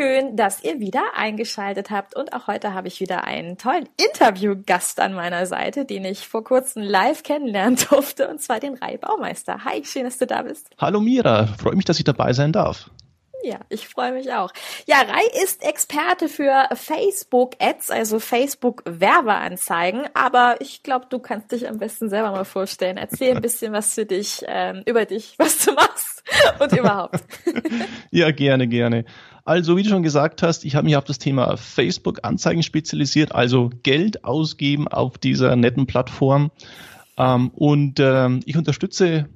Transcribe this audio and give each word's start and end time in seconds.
Schön, 0.00 0.34
dass 0.34 0.64
ihr 0.64 0.80
wieder 0.80 1.02
eingeschaltet 1.14 1.90
habt 1.90 2.16
und 2.16 2.32
auch 2.32 2.46
heute 2.46 2.72
habe 2.72 2.88
ich 2.88 3.00
wieder 3.00 3.24
einen 3.24 3.58
tollen 3.58 3.86
Interviewgast 3.98 4.98
an 4.98 5.12
meiner 5.12 5.44
Seite, 5.44 5.84
den 5.84 6.06
ich 6.06 6.26
vor 6.26 6.42
kurzem 6.42 6.82
live 6.82 7.22
kennenlernen 7.22 7.78
durfte 7.90 8.28
und 8.28 8.40
zwar 8.40 8.60
den 8.60 8.76
Rai 8.76 8.96
Baumeister. 8.96 9.62
Hi, 9.66 9.84
schön, 9.84 10.04
dass 10.04 10.16
du 10.16 10.26
da 10.26 10.40
bist. 10.40 10.70
Hallo 10.78 11.00
Mira, 11.00 11.48
freue 11.58 11.76
mich, 11.76 11.84
dass 11.84 11.98
ich 11.98 12.04
dabei 12.04 12.32
sein 12.32 12.50
darf. 12.50 12.90
Ja, 13.42 13.58
ich 13.68 13.88
freue 13.88 14.12
mich 14.12 14.32
auch. 14.32 14.52
Ja, 14.86 14.96
Rai 15.00 15.42
ist 15.42 15.62
Experte 15.64 16.28
für 16.28 16.68
Facebook-Ads, 16.74 17.90
also 17.90 18.20
Facebook-Werbeanzeigen. 18.20 20.08
Aber 20.12 20.56
ich 20.60 20.82
glaube, 20.82 21.06
du 21.08 21.18
kannst 21.18 21.52
dich 21.52 21.66
am 21.66 21.78
besten 21.78 22.10
selber 22.10 22.32
mal 22.32 22.44
vorstellen. 22.44 22.98
Erzähl 22.98 23.34
ein 23.34 23.42
bisschen 23.42 23.72
was 23.72 23.94
für 23.94 24.04
dich, 24.04 24.44
ähm, 24.46 24.82
über 24.84 25.06
dich, 25.06 25.34
was 25.38 25.64
du 25.64 25.72
machst 25.72 26.22
und 26.58 26.72
überhaupt. 26.72 27.22
ja, 28.10 28.30
gerne, 28.30 28.68
gerne. 28.68 29.04
Also, 29.50 29.76
wie 29.76 29.82
du 29.82 29.88
schon 29.88 30.04
gesagt 30.04 30.44
hast, 30.44 30.64
ich 30.64 30.76
habe 30.76 30.84
mich 30.84 30.94
auf 30.94 31.02
das 31.02 31.18
Thema 31.18 31.56
Facebook-Anzeigen 31.56 32.62
spezialisiert, 32.62 33.34
also 33.34 33.72
Geld 33.82 34.22
ausgeben 34.22 34.86
auf 34.86 35.18
dieser 35.18 35.56
netten 35.56 35.88
Plattform. 35.88 36.52
Ähm, 37.18 37.48
und 37.56 37.98
ähm, 37.98 38.42
ich 38.44 38.56
unterstütze 38.56 39.28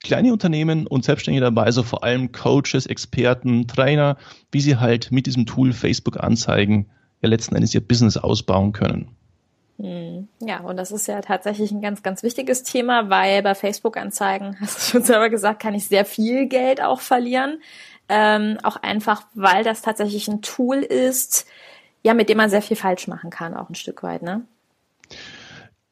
kleine 0.00 0.32
Unternehmen 0.32 0.86
und 0.86 1.04
Selbstständige 1.04 1.44
dabei, 1.44 1.64
also 1.64 1.82
vor 1.82 2.04
allem 2.04 2.30
Coaches, 2.30 2.86
Experten, 2.86 3.66
Trainer, 3.66 4.16
wie 4.52 4.60
sie 4.60 4.76
halt 4.76 5.10
mit 5.10 5.26
diesem 5.26 5.44
Tool 5.44 5.72
Facebook 5.72 6.22
Anzeigen 6.22 6.86
ja 7.20 7.28
letzten 7.28 7.56
Endes 7.56 7.74
ihr 7.74 7.80
Business 7.80 8.16
ausbauen 8.16 8.70
können. 8.70 9.08
Hm. 9.80 10.28
Ja, 10.40 10.60
und 10.60 10.76
das 10.76 10.92
ist 10.92 11.08
ja 11.08 11.20
tatsächlich 11.20 11.72
ein 11.72 11.80
ganz, 11.80 12.04
ganz 12.04 12.22
wichtiges 12.22 12.62
Thema, 12.62 13.10
weil 13.10 13.42
bei 13.42 13.56
Facebook-Anzeigen, 13.56 14.56
hast 14.60 14.76
du 14.76 14.82
schon 14.92 15.02
selber 15.02 15.30
gesagt, 15.30 15.60
kann 15.60 15.74
ich 15.74 15.86
sehr 15.86 16.04
viel 16.04 16.46
Geld 16.46 16.80
auch 16.80 17.00
verlieren. 17.00 17.60
Ähm, 18.08 18.58
auch 18.62 18.76
einfach, 18.76 19.22
weil 19.34 19.64
das 19.64 19.82
tatsächlich 19.82 20.28
ein 20.28 20.40
Tool 20.42 20.78
ist, 20.78 21.46
ja, 22.02 22.14
mit 22.14 22.28
dem 22.28 22.38
man 22.38 22.50
sehr 22.50 22.62
viel 22.62 22.76
falsch 22.76 23.06
machen 23.06 23.30
kann, 23.30 23.54
auch 23.54 23.68
ein 23.68 23.74
Stück 23.74 24.02
weit, 24.02 24.22
ne? 24.22 24.42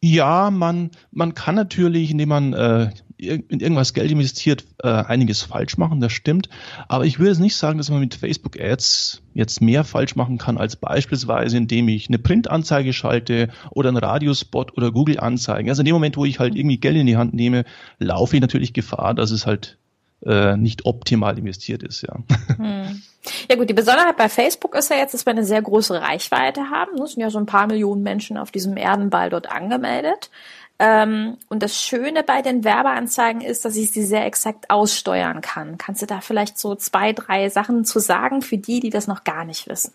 Ja, 0.00 0.50
man, 0.50 0.91
man 1.11 1.34
kann 1.34 1.55
natürlich, 1.55 2.11
indem 2.11 2.28
man 2.28 2.53
äh, 2.53 2.91
in 3.19 3.61
irgendwas 3.61 3.95
Geld 3.95 4.11
investiert, 4.11 4.64
äh, 4.83 4.89
einiges 4.89 5.42
falsch 5.42 5.78
machen, 5.78 6.00
das 6.00 6.12
stimmt. 6.12 6.48
Aber 6.86 7.06
ich 7.06 7.19
würde 7.19 7.33
es 7.33 7.39
nicht 7.39 7.56
sagen, 7.56 7.78
dass 7.78 7.91
man 7.91 8.00
mit 8.00 8.14
Facebook 8.14 8.61
Ads 8.61 9.23
jetzt 9.33 9.62
mehr 9.62 9.84
falsch 9.84 10.17
machen 10.17 10.39
kann, 10.39 10.58
als 10.58 10.77
beispielsweise, 10.77 11.56
indem 11.56 11.89
ich 11.89 12.08
eine 12.08 12.19
Printanzeige 12.19 12.92
schalte 12.92 13.48
oder 13.70 13.89
einen 13.89 13.98
Radiospot 13.98 14.77
oder 14.77 14.92
Google 14.92 15.19
Anzeigen. 15.19 15.70
Also 15.70 15.80
in 15.80 15.86
dem 15.86 15.95
Moment, 15.95 16.17
wo 16.17 16.25
ich 16.25 16.39
halt 16.39 16.55
irgendwie 16.55 16.78
Geld 16.78 16.97
in 16.97 17.06
die 17.06 17.17
Hand 17.17 17.33
nehme, 17.33 17.64
laufe 17.98 18.36
ich 18.36 18.42
natürlich 18.42 18.75
Gefahr, 18.75 19.14
dass 19.14 19.30
es 19.30 19.47
halt 19.47 19.78
äh, 20.25 20.56
nicht 20.56 20.86
optimal 20.86 21.39
investiert 21.39 21.83
ist, 21.83 22.03
ja. 22.03 22.17
Hm. 22.56 23.03
Ja 23.48 23.56
gut, 23.56 23.69
die 23.69 23.75
Besonderheit 23.75 24.17
bei 24.17 24.28
Facebook 24.28 24.77
ist 24.77 24.91
ja 24.91 24.96
jetzt, 24.96 25.13
dass 25.13 25.27
wir 25.27 25.33
eine 25.33 25.45
sehr 25.45 25.61
große 25.61 26.01
Reichweite 26.01 26.70
haben. 26.70 27.01
Es 27.02 27.13
sind 27.13 27.23
ja 27.23 27.30
so 27.30 27.39
ein 27.39 27.46
paar 27.46 27.67
Millionen 27.67 28.02
Menschen 28.02 28.36
auf 28.36 28.52
diesem 28.52 28.77
Erdenball 28.77 29.30
dort 29.30 29.51
angemeldet. 29.51 30.30
Ähm, 30.79 31.39
und 31.48 31.63
das 31.63 31.80
Schöne 31.80 32.23
bei 32.23 32.42
den 32.42 32.63
Werbeanzeigen 32.63 33.40
ist, 33.40 33.64
dass 33.64 33.77
ich 33.77 33.90
sie 33.90 34.05
sehr 34.05 34.27
exakt 34.27 34.70
aussteuern 34.70 35.40
kann. 35.40 35.79
Kannst 35.79 36.02
du 36.02 36.07
da 36.07 36.20
vielleicht 36.20 36.58
so 36.58 36.74
zwei, 36.74 37.13
drei 37.13 37.48
Sachen 37.48 37.85
zu 37.85 37.98
sagen 37.98 38.42
für 38.42 38.58
die, 38.58 38.80
die 38.80 38.90
das 38.90 39.07
noch 39.07 39.24
gar 39.24 39.45
nicht 39.45 39.69
wissen? 39.69 39.92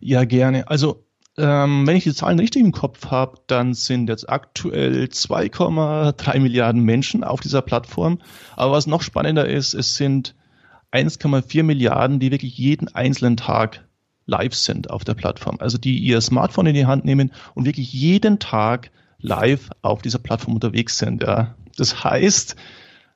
Ja, 0.00 0.24
gerne. 0.24 0.68
Also 0.68 1.04
ähm, 1.38 1.86
wenn 1.86 1.96
ich 1.96 2.04
die 2.04 2.14
Zahlen 2.14 2.38
richtig 2.38 2.62
im 2.62 2.72
Kopf 2.72 3.06
habe, 3.06 3.38
dann 3.46 3.74
sind 3.74 4.08
jetzt 4.08 4.28
aktuell 4.28 5.04
2,3 5.04 6.40
Milliarden 6.40 6.82
Menschen 6.82 7.24
auf 7.24 7.40
dieser 7.40 7.62
Plattform. 7.62 8.18
Aber 8.56 8.72
was 8.72 8.86
noch 8.86 9.02
spannender 9.02 9.46
ist, 9.48 9.74
es 9.74 9.96
sind 9.96 10.34
1,4 10.92 11.62
Milliarden, 11.62 12.18
die 12.18 12.30
wirklich 12.30 12.58
jeden 12.58 12.88
einzelnen 12.88 13.36
Tag 13.36 13.84
live 14.26 14.54
sind 14.54 14.90
auf 14.90 15.04
der 15.04 15.14
Plattform. 15.14 15.56
Also 15.60 15.78
die 15.78 15.98
ihr 15.98 16.20
Smartphone 16.20 16.66
in 16.66 16.74
die 16.74 16.86
Hand 16.86 17.04
nehmen 17.04 17.32
und 17.54 17.64
wirklich 17.64 17.92
jeden 17.92 18.38
Tag 18.38 18.90
live 19.18 19.70
auf 19.82 20.02
dieser 20.02 20.18
Plattform 20.18 20.54
unterwegs 20.54 20.98
sind. 20.98 21.22
Ja. 21.22 21.54
Das 21.76 22.02
heißt, 22.04 22.56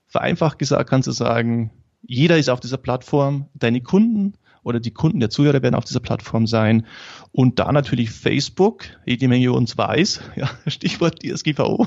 vereinfacht 0.07 0.59
gesagt 0.59 0.89
kannst 0.89 1.09
du 1.09 1.13
sagen, 1.13 1.71
jeder 2.03 2.39
ist 2.39 2.51
auf 2.51 2.61
dieser 2.61 2.77
Plattform, 2.77 3.49
deine 3.55 3.81
Kunden 3.81 4.35
oder 4.65 4.81
die 4.81 4.91
Kunden 4.91 5.21
der 5.21 5.31
Zuhörer 5.31 5.63
werden 5.63 5.77
auf 5.77 5.85
dieser 5.85 6.01
Plattform 6.01 6.47
sein. 6.47 6.87
Und 7.31 7.59
da 7.59 7.71
natürlich 7.71 8.11
Facebook, 8.11 8.85
jede 9.07 9.29
Menge 9.29 9.53
uns 9.53 9.79
weiß, 9.79 10.21
ja, 10.37 10.51
Stichwort 10.67 11.21
DSGVO. 11.23 11.87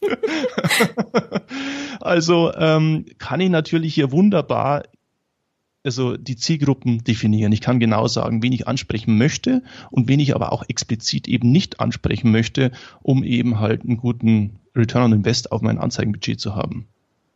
also 2.00 2.52
ähm, 2.54 3.06
kann 3.18 3.40
ich 3.40 3.50
natürlich 3.50 3.94
hier 3.94 4.12
wunderbar 4.12 4.84
also 5.84 6.16
die 6.16 6.34
Zielgruppen 6.34 7.04
definieren. 7.04 7.52
Ich 7.52 7.60
kann 7.60 7.78
genau 7.78 8.08
sagen, 8.08 8.42
wen 8.42 8.52
ich 8.52 8.66
ansprechen 8.66 9.16
möchte 9.16 9.62
und 9.92 10.08
wen 10.08 10.18
ich 10.18 10.34
aber 10.34 10.52
auch 10.52 10.64
explizit 10.68 11.28
eben 11.28 11.52
nicht 11.52 11.78
ansprechen 11.78 12.32
möchte, 12.32 12.72
um 13.02 13.22
eben 13.22 13.60
halt 13.60 13.82
einen 13.82 13.96
guten 13.96 14.58
Return 14.74 15.04
on 15.04 15.12
Invest 15.12 15.52
auf 15.52 15.62
mein 15.62 15.78
Anzeigenbudget 15.78 16.40
zu 16.40 16.56
haben. 16.56 16.88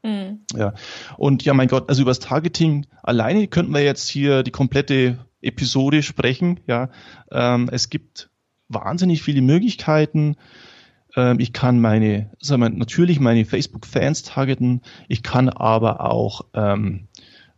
Mhm. 0.03 0.41
Ja. 0.55 0.75
Und 1.17 1.45
ja, 1.45 1.55
mein 1.55 1.69
Gott, 1.69 1.89
also 1.89 2.03
über 2.03 2.11
das 2.11 2.21
Targeting 2.21 2.87
alleine 3.03 3.47
könnten 3.49 3.73
wir 3.73 3.83
jetzt 3.83 4.09
hier 4.09 4.43
die 4.43 4.51
komplette 4.51 5.19
Episode 5.43 6.03
sprechen. 6.03 6.61
Ja, 6.67 6.91
ähm, 7.31 7.69
es 7.73 7.91
gibt 7.91 8.31
wahnsinnig 8.69 9.23
viele 9.23 9.43
Möglichkeiten. 9.43 10.37
Ähm, 11.17 11.41
ich 11.41 11.53
kann 11.53 11.81
meine, 11.81 12.31
sagen 12.41 12.63
wir, 12.63 12.71
natürlich 12.71 13.21
meine 13.21 13.45
Facebook-Fans 13.45 14.23
targeten. 14.23 14.83
Ich 15.09 15.23
kann 15.23 15.49
aber 15.49 16.01
auch 16.01 16.43
ähm, 16.55 17.09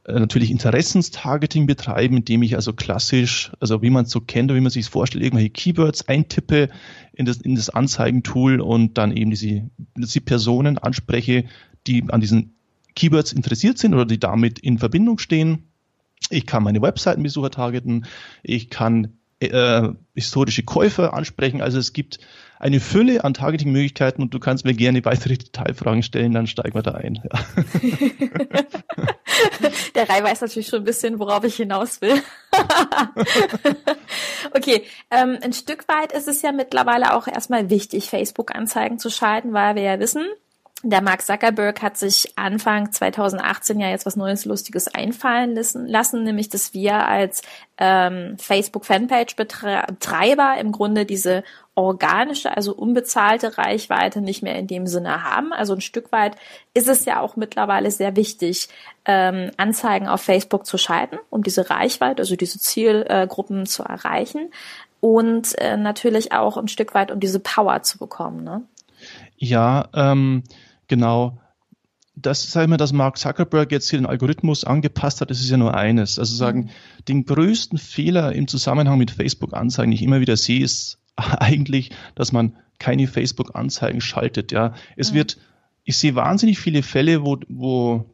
äh, 0.05 0.19
natürlich 0.19 0.51
Interessenstargeting 0.51 1.67
betreiben, 1.67 2.19
indem 2.19 2.43
ich 2.43 2.57
also 2.57 2.73
klassisch, 2.73 3.53
also 3.61 3.83
wie 3.83 3.91
man 3.91 4.05
es 4.05 4.11
so 4.11 4.21
kennt 4.21 4.51
oder 4.51 4.59
wie 4.59 4.63
man 4.63 4.71
sich 4.71 4.87
vorstellt, 4.87 5.23
irgendwelche 5.23 5.51
Keywords 5.51 6.09
eintippe 6.09 6.71
in 7.13 7.27
das, 7.27 7.39
in 7.39 7.55
das 7.55 7.71
Anzeigentool 7.71 8.61
und 8.61 8.99
dann 8.99 9.17
eben 9.17 9.31
diese, 9.31 9.71
diese 9.97 10.21
Personen 10.21 10.79
anspreche, 10.79 11.45
die 11.87 12.05
an 12.09 12.21
diesen 12.21 12.55
Keywords 12.95 13.33
interessiert 13.33 13.79
sind 13.79 13.95
oder 13.95 14.07
die 14.07 14.21
damit 14.21 14.59
in 14.59 14.79
Verbindung 14.79 15.19
stehen. 15.19 15.69
Ich 16.31 16.47
kann 16.47 16.63
meine 16.63 16.83
Webseitenbesucher 16.83 17.51
targeten, 17.51 18.07
ich 18.43 18.71
kann 18.71 19.19
äh, 19.41 19.89
historische 20.15 20.63
Käufer 20.63 21.15
ansprechen. 21.15 21.63
Also 21.63 21.79
es 21.79 21.93
gibt 21.93 22.21
eine 22.59 22.79
Fülle 22.79 23.25
an 23.25 23.35
Targeting-Möglichkeiten 23.35 24.23
und 24.23 24.33
du 24.33 24.39
kannst 24.39 24.65
mir 24.65 24.75
gerne 24.75 25.05
weitere 25.05 25.37
Detailfragen 25.39 26.05
stellen, 26.05 26.33
dann 26.33 26.47
steigen 26.47 26.75
wir 26.75 26.83
da 26.83 26.93
ein. 26.93 27.21
Ja. 27.25 27.31
Der 29.97 30.09
Rai 30.09 30.23
weiß 30.23 30.43
natürlich 30.43 30.69
schon 30.69 30.79
ein 30.81 30.85
bisschen, 30.85 31.19
worauf 31.19 31.43
ich 31.45 31.57
hinaus 31.57 32.01
will. 32.01 32.23
okay, 34.55 34.85
ähm, 35.11 35.39
ein 35.43 35.53
Stück 35.53 35.89
weit 35.89 36.13
ist 36.13 36.29
es 36.29 36.41
ja 36.43 36.53
mittlerweile 36.53 37.17
auch 37.17 37.27
erstmal 37.27 37.69
wichtig, 37.69 38.09
Facebook-Anzeigen 38.09 39.01
zu 39.01 39.11
schalten, 39.11 39.53
weil 39.53 39.75
wir 39.75 39.83
ja 39.83 39.99
wissen, 39.99 40.25
der 40.83 41.01
Mark 41.01 41.23
Zuckerberg 41.23 41.81
hat 41.81 41.97
sich 41.97 42.37
Anfang 42.37 42.91
2018 42.91 43.79
ja 43.79 43.89
jetzt 43.89 44.05
was 44.05 44.17
Neues 44.17 44.45
Lustiges 44.45 44.89
einfallen 44.89 45.55
lassen, 45.55 46.25
nämlich 46.25 46.49
dass 46.49 46.75
wir 46.75 47.07
als 47.07 47.43
ähm, 47.79 48.37
Facebook-Fanpage-Betreiber 48.39 50.57
im 50.59 50.73
Grunde 50.73 51.07
diese 51.07 51.45
organische, 51.75 52.55
also 52.57 52.75
unbezahlte 52.75 53.59
Reichweite 53.59 54.21
nicht 54.21 54.43
mehr 54.43 54.57
in 54.57 54.67
dem 54.67 54.89
Sinne 54.89 55.23
haben. 55.23 55.53
Also 55.53 55.75
ein 55.75 55.81
Stück 55.81 56.11
weit 56.11 56.35
ist 56.75 56.89
es 56.89 57.05
ja 57.05 57.21
auch 57.21 57.37
mittlerweile 57.37 57.93
sehr 57.93 58.17
wichtig, 58.17 58.69
ähm, 59.05 59.53
Anzeigen 59.57 60.09
auf 60.09 60.21
Facebook 60.21 60.67
zu 60.67 60.79
schalten, 60.79 61.19
um 61.31 61.45
diese 61.45 61.71
Reichweite, 61.71 62.23
also 62.23 62.35
diese 62.37 62.59
Zielgruppen 62.59 63.67
zu 63.67 63.85
erreichen 63.85 64.51
und 65.01 65.57
äh, 65.59 65.77
natürlich 65.77 66.33
auch 66.33 66.57
ein 66.57 66.69
Stück 66.69 66.95
weit, 66.95 67.11
um 67.11 67.21
diese 67.21 67.41
Power 67.41 67.83
zu 67.83 67.99
bekommen. 67.99 68.45
Ne? 68.45 68.63
Ja, 69.37 69.89
ähm, 69.95 70.45
Genau. 70.93 71.41
Das, 72.15 72.53
sag 72.53 72.65
ich 72.65 72.69
mal, 72.69 72.77
dass 72.77 72.93
Mark 72.93 73.17
Zuckerberg 73.17 73.73
jetzt 73.73 73.89
hier 73.89 73.99
den 73.99 74.05
Algorithmus 74.05 74.65
angepasst 74.65 75.23
hat, 75.23 75.31
das 75.31 75.41
ist 75.41 75.49
ja 75.49 75.57
nur 75.57 75.75
eines. 75.75 76.19
Also 76.19 76.37
sagen, 76.37 76.65
mhm. 76.65 77.05
den 77.09 77.25
größten 77.25 77.79
Fehler 77.79 78.35
im 78.35 78.47
Zusammenhang 78.47 78.99
mit 78.99 79.11
Facebook-Anzeigen, 79.11 79.91
die 79.91 79.95
ich 79.95 80.03
immer 80.03 80.21
wieder 80.21 80.37
sehe, 80.37 80.63
ist 80.63 80.99
eigentlich, 81.17 81.93
dass 82.15 82.33
man 82.33 82.57
keine 82.79 83.07
Facebook-Anzeigen 83.07 84.03
schaltet. 84.03 84.53
Ja, 84.53 84.75
es 84.97 85.13
mhm. 85.13 85.17
wird 85.17 85.39
ich 85.85 85.97
sehe 85.97 86.15
wahnsinnig 86.15 86.59
viele 86.59 86.83
Fälle, 86.83 87.25
wo, 87.25 87.39
wo 87.49 88.05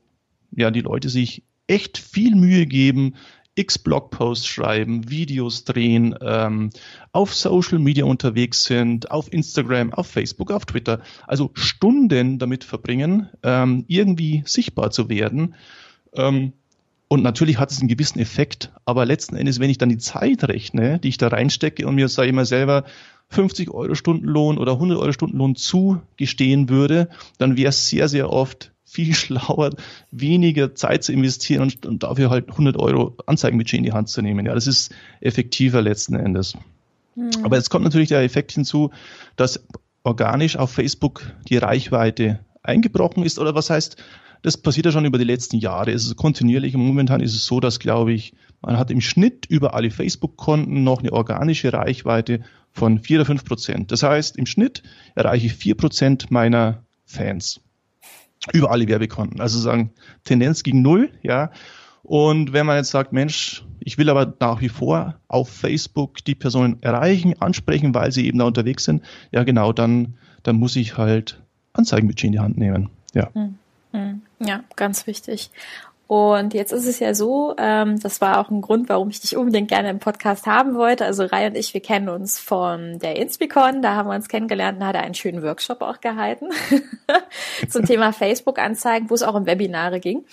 ja 0.53 0.71
die 0.71 0.83
Leute 0.83 1.09
sich 1.09 1.43
echt 1.67 1.99
viel 1.99 2.37
Mühe 2.37 2.65
geben, 2.65 3.17
x 3.59 3.79
Blogposts 3.79 4.47
schreiben, 4.47 5.11
Videos 5.11 5.65
drehen, 5.65 6.15
ähm, 6.21 6.71
auf 7.13 7.35
Social 7.35 7.79
Media 7.79 8.05
unterwegs 8.05 8.65
sind, 8.65 9.11
auf 9.11 9.33
Instagram, 9.33 9.93
auf 9.93 10.07
Facebook, 10.07 10.51
auf 10.51 10.65
Twitter, 10.67 11.01
also 11.27 11.51
Stunden 11.55 12.39
damit 12.39 12.65
verbringen, 12.65 13.29
ähm, 13.43 13.85
irgendwie 13.89 14.43
sichtbar 14.47 14.91
zu 14.91 15.09
werden. 15.09 15.55
Ähm, 16.15 16.53
und 17.09 17.23
natürlich 17.23 17.59
hat 17.59 17.71
es 17.71 17.81
einen 17.81 17.89
gewissen 17.89 18.19
Effekt, 18.19 18.71
aber 18.85 19.07
letzten 19.07 19.35
Endes, 19.35 19.61
wenn 19.61 19.71
ich 19.71 19.79
dann 19.79 19.89
die 19.89 19.99
Zeit 19.99 20.45
rechne, 20.45 20.99
die 20.99 21.09
ich 21.09 21.19
da 21.19 21.29
reinstecke 21.29 21.87
und 21.87 21.95
mir, 21.95 22.09
sage 22.09 22.29
ich 22.29 22.35
mal 22.35 22.45
selber, 22.45 22.85
50 23.31 23.71
Euro 23.71 23.95
Stundenlohn 23.95 24.59
oder 24.59 24.73
100 24.73 24.99
Euro 24.99 25.13
Stundenlohn 25.13 25.55
zugestehen 25.55 26.69
würde, 26.69 27.09
dann 27.39 27.57
wäre 27.57 27.71
es 27.71 27.89
sehr, 27.89 28.09
sehr 28.09 28.31
oft 28.31 28.73
viel 28.89 29.15
schlauer, 29.15 29.71
weniger 30.11 30.75
Zeit 30.75 31.05
zu 31.05 31.13
investieren 31.13 31.63
und, 31.63 31.87
und, 31.87 32.03
dafür 32.03 32.31
halt 32.31 32.49
100 32.51 32.77
Euro 32.77 33.17
Anzeigenbudget 33.27 33.79
in 33.79 33.85
die 33.85 33.93
Hand 33.93 34.09
zu 34.09 34.23
nehmen. 34.23 34.47
Ja, 34.47 34.55
das 34.55 34.67
ist 34.67 34.95
effektiver 35.21 35.83
letzten 35.83 36.15
Endes. 36.15 36.55
Mhm. 37.15 37.31
Aber 37.43 37.57
jetzt 37.57 37.71
kommt 37.71 37.85
natürlich 37.85 38.09
der 38.09 38.23
Effekt 38.23 38.53
hinzu, 38.53 38.91
dass 39.37 39.65
organisch 40.05 40.57
auf 40.57 40.73
Facebook 40.73 41.23
die 41.49 41.59
Reichweite 41.59 42.41
eingebrochen 42.63 43.25
ist 43.25 43.39
oder 43.39 43.55
was 43.55 43.71
heißt, 43.71 43.97
das 44.43 44.57
passiert 44.57 44.87
ja 44.87 44.93
schon 44.93 45.05
über 45.05 45.19
die 45.19 45.25
letzten 45.25 45.57
Jahre. 45.57 45.91
Es 45.91 46.05
ist 46.05 46.17
kontinuierlich. 46.17 46.75
Momentan 46.75 47.21
ist 47.21 47.35
es 47.35 47.45
so, 47.45 47.59
dass, 47.59 47.81
glaube 47.81 48.13
ich, 48.13 48.35
man 48.63 48.79
hat 48.79 48.91
im 48.91 49.01
Schnitt 49.01 49.47
über 49.47 49.75
alle 49.75 49.91
Facebook-Konten 49.91 50.85
noch 50.85 51.01
eine 51.01 51.13
organische 51.13 51.73
Reichweite 51.73 52.41
von 52.71 53.01
vier 53.01 53.19
oder 53.19 53.27
fünf 53.27 53.45
Prozent. 53.45 53.91
Das 53.91 54.05
heißt, 54.05 54.37
im 54.37 54.47
Schnitt 54.47 54.83
erreiche 55.17 55.47
ich 55.47 55.55
vier 55.55 55.75
Prozent 55.75 56.31
meiner 56.31 56.85
Fans 57.05 57.61
über 58.53 58.71
alle 58.71 58.87
Werbekonten. 58.89 59.41
Also 59.41 59.59
sagen, 59.59 59.93
Tendenz 60.25 60.63
gegen 60.63 60.83
Null, 60.83 61.11
ja. 61.23 61.51
Und 62.03 62.53
wenn 62.53 62.67
man 62.67 62.77
jetzt 62.77 62.91
sagt, 62.91 63.13
Mensch, 63.13 63.65
ich 63.81 63.99
will 63.99 64.09
aber 64.09 64.35
nach 64.41 64.61
wie 64.61 64.69
vor 64.69 65.21
auf 65.29 65.49
Facebook 65.51 66.25
die 66.25 66.35
Personen 66.35 66.83
erreichen, 66.83 67.41
ansprechen, 67.41 67.95
weil 67.95 68.13
sie 68.13 68.27
eben 68.27 68.39
da 68.39 68.47
unterwegs 68.47 68.85
sind, 68.85 69.03
ja 69.31 69.45
genau, 69.45 69.73
dann, 69.73 70.15
dann 70.43 70.57
muss 70.57 70.77
ich 70.77 70.97
halt 70.97 71.43
Anzeigenbudget 71.73 72.25
in 72.25 72.33
die 72.33 72.39
Hand 72.41 72.57
nehmen. 72.57 72.91
Ja. 73.15 73.31
Hm. 73.35 73.59
Hm. 73.93 74.23
Ja, 74.41 74.65
ganz 74.77 75.07
wichtig. 75.07 75.51
Und 76.09 76.55
jetzt 76.55 76.73
ist 76.73 76.87
es 76.87 77.01
ja 77.01 77.13
so, 77.13 77.55
ähm, 77.59 78.01
das 78.01 78.23
war 78.23 78.41
auch 78.41 78.49
ein 78.49 78.63
Grund, 78.63 78.89
warum 78.89 79.11
ich 79.11 79.21
dich 79.21 79.37
unbedingt 79.37 79.69
gerne 79.69 79.91
im 79.91 79.99
Podcast 79.99 80.47
haben 80.47 80.75
wollte. 80.75 81.05
Also 81.05 81.27
Rai 81.27 81.47
und 81.49 81.55
ich, 81.55 81.75
wir 81.75 81.83
kennen 81.83 82.09
uns 82.09 82.41
von 82.41 82.99
der 82.99 83.17
Inspicon, 83.17 83.83
da 83.83 83.95
haben 83.95 84.09
wir 84.09 84.15
uns 84.15 84.29
kennengelernt 84.29 84.79
und 84.81 84.87
hat 84.87 84.95
er 84.95 85.03
einen 85.03 85.13
schönen 85.13 85.43
Workshop 85.43 85.83
auch 85.83 86.01
gehalten 86.01 86.49
zum 87.69 87.85
Thema 87.85 88.15
Facebook-Anzeigen, 88.15 89.11
wo 89.11 89.15
es 89.15 89.23
auch 89.23 89.35
um 89.35 89.45
Webinare 89.45 90.01
ging. 90.01 90.25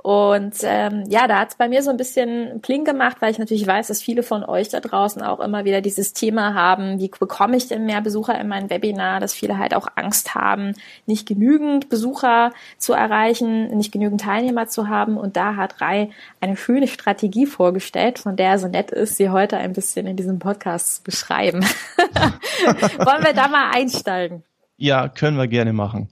Und 0.00 0.54
ähm, 0.62 1.04
ja, 1.08 1.26
da 1.26 1.40
hat 1.40 1.50
es 1.50 1.56
bei 1.56 1.68
mir 1.68 1.82
so 1.82 1.90
ein 1.90 1.96
bisschen 1.96 2.60
Pling 2.62 2.84
gemacht, 2.84 3.16
weil 3.18 3.32
ich 3.32 3.38
natürlich 3.38 3.66
weiß, 3.66 3.88
dass 3.88 4.00
viele 4.00 4.22
von 4.22 4.44
euch 4.44 4.68
da 4.68 4.78
draußen 4.78 5.20
auch 5.22 5.40
immer 5.40 5.64
wieder 5.64 5.80
dieses 5.80 6.12
Thema 6.12 6.54
haben, 6.54 7.00
wie 7.00 7.10
bekomme 7.10 7.56
ich 7.56 7.66
denn 7.66 7.84
mehr 7.84 8.00
Besucher 8.00 8.40
in 8.40 8.46
mein 8.46 8.70
Webinar, 8.70 9.18
dass 9.18 9.34
viele 9.34 9.58
halt 9.58 9.74
auch 9.74 9.88
Angst 9.96 10.36
haben, 10.36 10.74
nicht 11.06 11.26
genügend 11.26 11.88
Besucher 11.88 12.52
zu 12.78 12.92
erreichen, 12.92 13.76
nicht 13.76 13.90
genügend 13.90 14.20
Teilnehmer 14.20 14.68
zu 14.68 14.88
haben. 14.88 15.16
Und 15.16 15.36
da 15.36 15.56
hat 15.56 15.80
Rai 15.80 16.10
eine 16.40 16.56
schöne 16.56 16.86
Strategie 16.86 17.46
vorgestellt, 17.46 18.20
von 18.20 18.36
der 18.36 18.50
er 18.50 18.58
so 18.60 18.68
nett 18.68 18.92
ist, 18.92 19.16
sie 19.16 19.30
heute 19.30 19.56
ein 19.56 19.72
bisschen 19.72 20.06
in 20.06 20.16
diesem 20.16 20.38
Podcast 20.38 20.96
zu 20.96 21.02
beschreiben. 21.02 21.62
Wollen 22.98 23.24
wir 23.24 23.34
da 23.34 23.48
mal 23.48 23.72
einsteigen? 23.72 24.44
Ja, 24.76 25.08
können 25.08 25.36
wir 25.36 25.48
gerne 25.48 25.72
machen. 25.72 26.08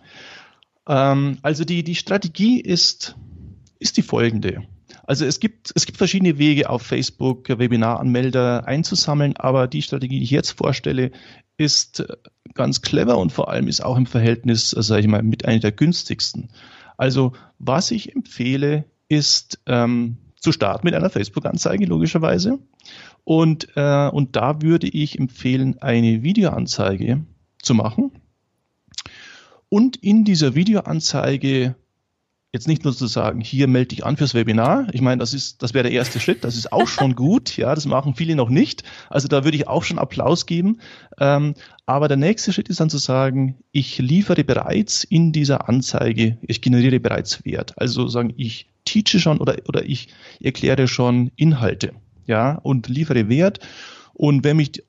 Ähm, 0.88 1.38
also 1.42 1.64
die, 1.64 1.84
die 1.84 1.94
Strategie 1.94 2.60
ist 2.60 3.14
ist 3.78 3.96
die 3.96 4.02
folgende. 4.02 4.64
Also 5.06 5.24
es 5.24 5.40
gibt, 5.40 5.72
es 5.74 5.86
gibt 5.86 5.98
verschiedene 5.98 6.38
Wege 6.38 6.68
auf 6.68 6.82
Facebook 6.82 7.48
Webinaranmelder 7.48 8.66
einzusammeln, 8.66 9.36
aber 9.36 9.68
die 9.68 9.82
Strategie, 9.82 10.18
die 10.18 10.24
ich 10.24 10.30
jetzt 10.30 10.52
vorstelle, 10.52 11.12
ist 11.56 12.04
ganz 12.54 12.82
clever 12.82 13.18
und 13.18 13.32
vor 13.32 13.48
allem 13.50 13.68
ist 13.68 13.84
auch 13.84 13.96
im 13.96 14.06
Verhältnis, 14.06 14.74
also 14.74 14.94
sage 14.94 15.02
ich 15.02 15.08
mal, 15.08 15.22
mit 15.22 15.44
einer 15.44 15.60
der 15.60 15.72
günstigsten. 15.72 16.48
Also 16.96 17.32
was 17.58 17.90
ich 17.90 18.14
empfehle, 18.14 18.84
ist 19.08 19.60
ähm, 19.66 20.16
zu 20.40 20.52
starten 20.52 20.86
mit 20.86 20.94
einer 20.94 21.10
Facebook-Anzeige, 21.10 21.86
logischerweise. 21.86 22.58
Und, 23.24 23.68
äh, 23.76 24.08
und 24.08 24.36
da 24.36 24.62
würde 24.62 24.88
ich 24.88 25.18
empfehlen, 25.18 25.80
eine 25.80 26.22
Videoanzeige 26.22 27.24
zu 27.60 27.74
machen. 27.74 28.12
Und 29.68 29.96
in 29.96 30.24
dieser 30.24 30.54
Videoanzeige 30.54 31.74
jetzt 32.52 32.68
nicht 32.68 32.84
nur 32.84 32.96
zu 32.96 33.06
sagen, 33.06 33.40
hier 33.40 33.68
melde 33.68 33.88
dich 33.88 34.04
an 34.06 34.16
fürs 34.16 34.34
Webinar. 34.34 34.86
Ich 34.92 35.00
meine, 35.00 35.20
das 35.20 35.34
ist, 35.34 35.62
das 35.62 35.74
wäre 35.74 35.84
der 35.84 35.92
erste 35.92 36.20
Schritt. 36.20 36.44
Das 36.44 36.56
ist 36.56 36.72
auch 36.72 36.86
schon 36.86 37.14
gut. 37.14 37.56
Ja, 37.56 37.74
das 37.74 37.86
machen 37.86 38.14
viele 38.14 38.34
noch 38.34 38.48
nicht. 38.48 38.82
Also 39.10 39.28
da 39.28 39.44
würde 39.44 39.56
ich 39.56 39.68
auch 39.68 39.82
schon 39.84 39.98
Applaus 39.98 40.46
geben. 40.46 40.80
Ähm, 41.18 41.54
aber 41.84 42.08
der 42.08 42.16
nächste 42.16 42.52
Schritt 42.52 42.68
ist 42.68 42.80
dann 42.80 42.90
zu 42.90 42.98
sagen, 42.98 43.58
ich 43.72 43.98
liefere 43.98 44.44
bereits 44.44 45.04
in 45.04 45.32
dieser 45.32 45.68
Anzeige, 45.68 46.38
ich 46.42 46.62
generiere 46.62 47.00
bereits 47.00 47.44
Wert. 47.44 47.74
Also 47.78 48.08
sagen, 48.08 48.32
ich 48.36 48.68
teache 48.84 49.20
schon 49.20 49.38
oder, 49.38 49.56
oder 49.68 49.84
ich 49.84 50.08
erkläre 50.40 50.88
schon 50.88 51.30
Inhalte. 51.36 51.92
Ja, 52.26 52.54
und 52.54 52.88
liefere 52.88 53.28
Wert. 53.28 53.60
Und 54.14 54.44
wenn 54.44 54.56
mich 54.56 54.82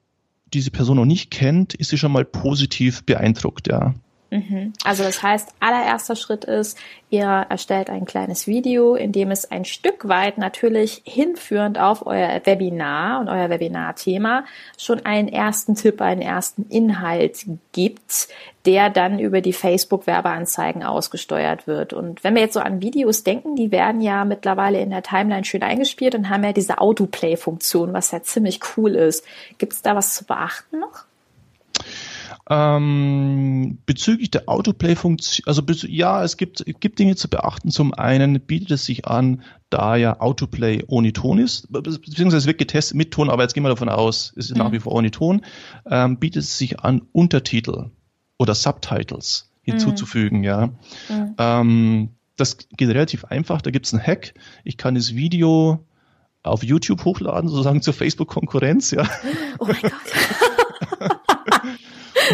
diese 0.54 0.72
Person 0.72 0.96
noch 0.98 1.06
nicht 1.06 1.32
kennt, 1.32 1.74
ist 1.74 1.90
sie 1.90 1.98
schon 1.98 2.12
mal 2.12 2.26
positiv 2.26 3.04
beeindruckt. 3.04 3.68
Ja, 3.68 3.94
Mhm. 4.30 4.74
Also 4.84 5.04
das 5.04 5.24
heißt, 5.24 5.54
allererster 5.60 6.16
Schritt 6.16 6.44
ist, 6.44 6.78
ihr 7.10 7.26
erstellt 7.26 7.90
ein 7.90 8.06
kleines 8.06 8.46
Video, 8.46 8.96
in 8.96 9.12
dem 9.14 9.32
es 9.32 9.50
ein 9.50 9.64
Stück 9.64 10.08
weit 10.08 10.38
natürlich 10.38 11.02
hinführend 11.06 11.80
auf 11.80 12.06
euer 12.06 12.42
Webinar 12.44 13.22
und 13.22 13.30
euer 13.30 13.50
Webinar-Thema 13.50 14.44
schon 14.78 15.06
einen 15.06 15.30
ersten 15.30 15.76
Tipp, 15.76 16.02
einen 16.02 16.22
ersten 16.22 16.64
Inhalt 16.70 17.46
gibt, 17.72 18.28
der 18.66 18.90
dann 18.90 19.20
über 19.20 19.40
die 19.40 19.54
Facebook-Werbeanzeigen 19.54 20.84
ausgesteuert 20.84 21.66
wird. 21.66 21.94
Und 21.94 22.26
wenn 22.26 22.36
wir 22.36 22.42
jetzt 22.42 22.54
so 22.54 22.60
an 22.60 22.82
Videos 22.82 23.24
denken, 23.24 23.56
die 23.56 23.72
werden 23.72 24.02
ja 24.02 24.26
mittlerweile 24.26 24.82
in 24.82 24.90
der 24.90 25.04
Timeline 25.04 25.46
schön 25.46 25.64
eingespielt 25.64 26.16
und 26.16 26.30
haben 26.30 26.44
ja 26.44 26.52
diese 26.52 26.80
Autoplay-Funktion, 26.80 27.94
was 27.94 28.12
ja 28.12 28.22
ziemlich 28.22 28.60
cool 28.76 28.96
ist. 28.96 29.26
Gibt 29.58 29.72
es 29.72 29.82
da 29.82 29.96
was 29.96 30.16
zu 30.16 30.26
beachten 30.26 30.80
noch? 30.80 31.07
Ähm, 32.50 33.80
bezüglich 33.86 34.32
der 34.32 34.48
Autoplay-Funktion, 34.48 35.44
also 35.48 35.62
ja, 35.88 36.24
es 36.24 36.38
gibt, 36.38 36.64
gibt 36.80 36.98
Dinge 36.98 37.18
zu 37.18 37.30
beachten. 37.30 37.72
Zum 37.72 37.94
einen 37.94 38.40
bietet 38.40 38.72
es 38.72 38.86
sich 38.86 39.06
an, 39.06 39.42
da 39.70 39.98
ja 39.98 40.22
Autoplay 40.22 40.84
ohne 40.88 41.12
Ton 41.12 41.40
ist, 41.40 41.70
beziehungsweise 41.72 42.38
es 42.38 42.46
wird 42.46 42.58
getestet 42.58 42.96
mit 42.96 43.12
Ton, 43.12 43.30
aber 43.30 43.44
jetzt 43.44 43.54
gehen 43.54 43.64
wir 43.64 43.70
davon 43.70 43.90
aus, 43.90 44.32
es 44.38 44.46
ist 44.46 44.52
mhm. 44.56 44.64
nach 44.64 44.72
wie 44.72 44.80
vor 44.80 44.94
ohne 44.94 45.12
Ton, 45.12 45.42
ähm, 45.90 46.20
bietet 46.20 46.44
es 46.44 46.58
sich 46.58 46.80
an, 46.80 47.02
Untertitel 47.12 47.90
oder 48.38 48.56
Subtitles 48.56 49.52
hinzuzufügen, 49.64 50.40
mhm. 50.40 50.44
ja. 50.46 50.68
Mhm. 51.10 51.36
Ähm, 51.38 52.10
das 52.38 52.58
geht 52.58 52.88
relativ 52.88 53.26
einfach, 53.26 53.62
da 53.62 53.72
gibt 53.72 53.88
es 53.88 53.94
einen 53.94 54.06
Hack. 54.06 54.36
Ich 54.64 54.78
kann 54.78 54.96
das 54.96 55.16
Video 55.16 55.86
auf 56.44 56.64
YouTube 56.64 57.04
hochladen, 57.04 57.50
sozusagen 57.50 57.82
zur 57.82 57.94
Facebook-Konkurrenz, 57.94 58.92
ja. 58.92 59.04
Oh 59.60 59.66
mein 59.66 59.82
Gott. 59.82 59.92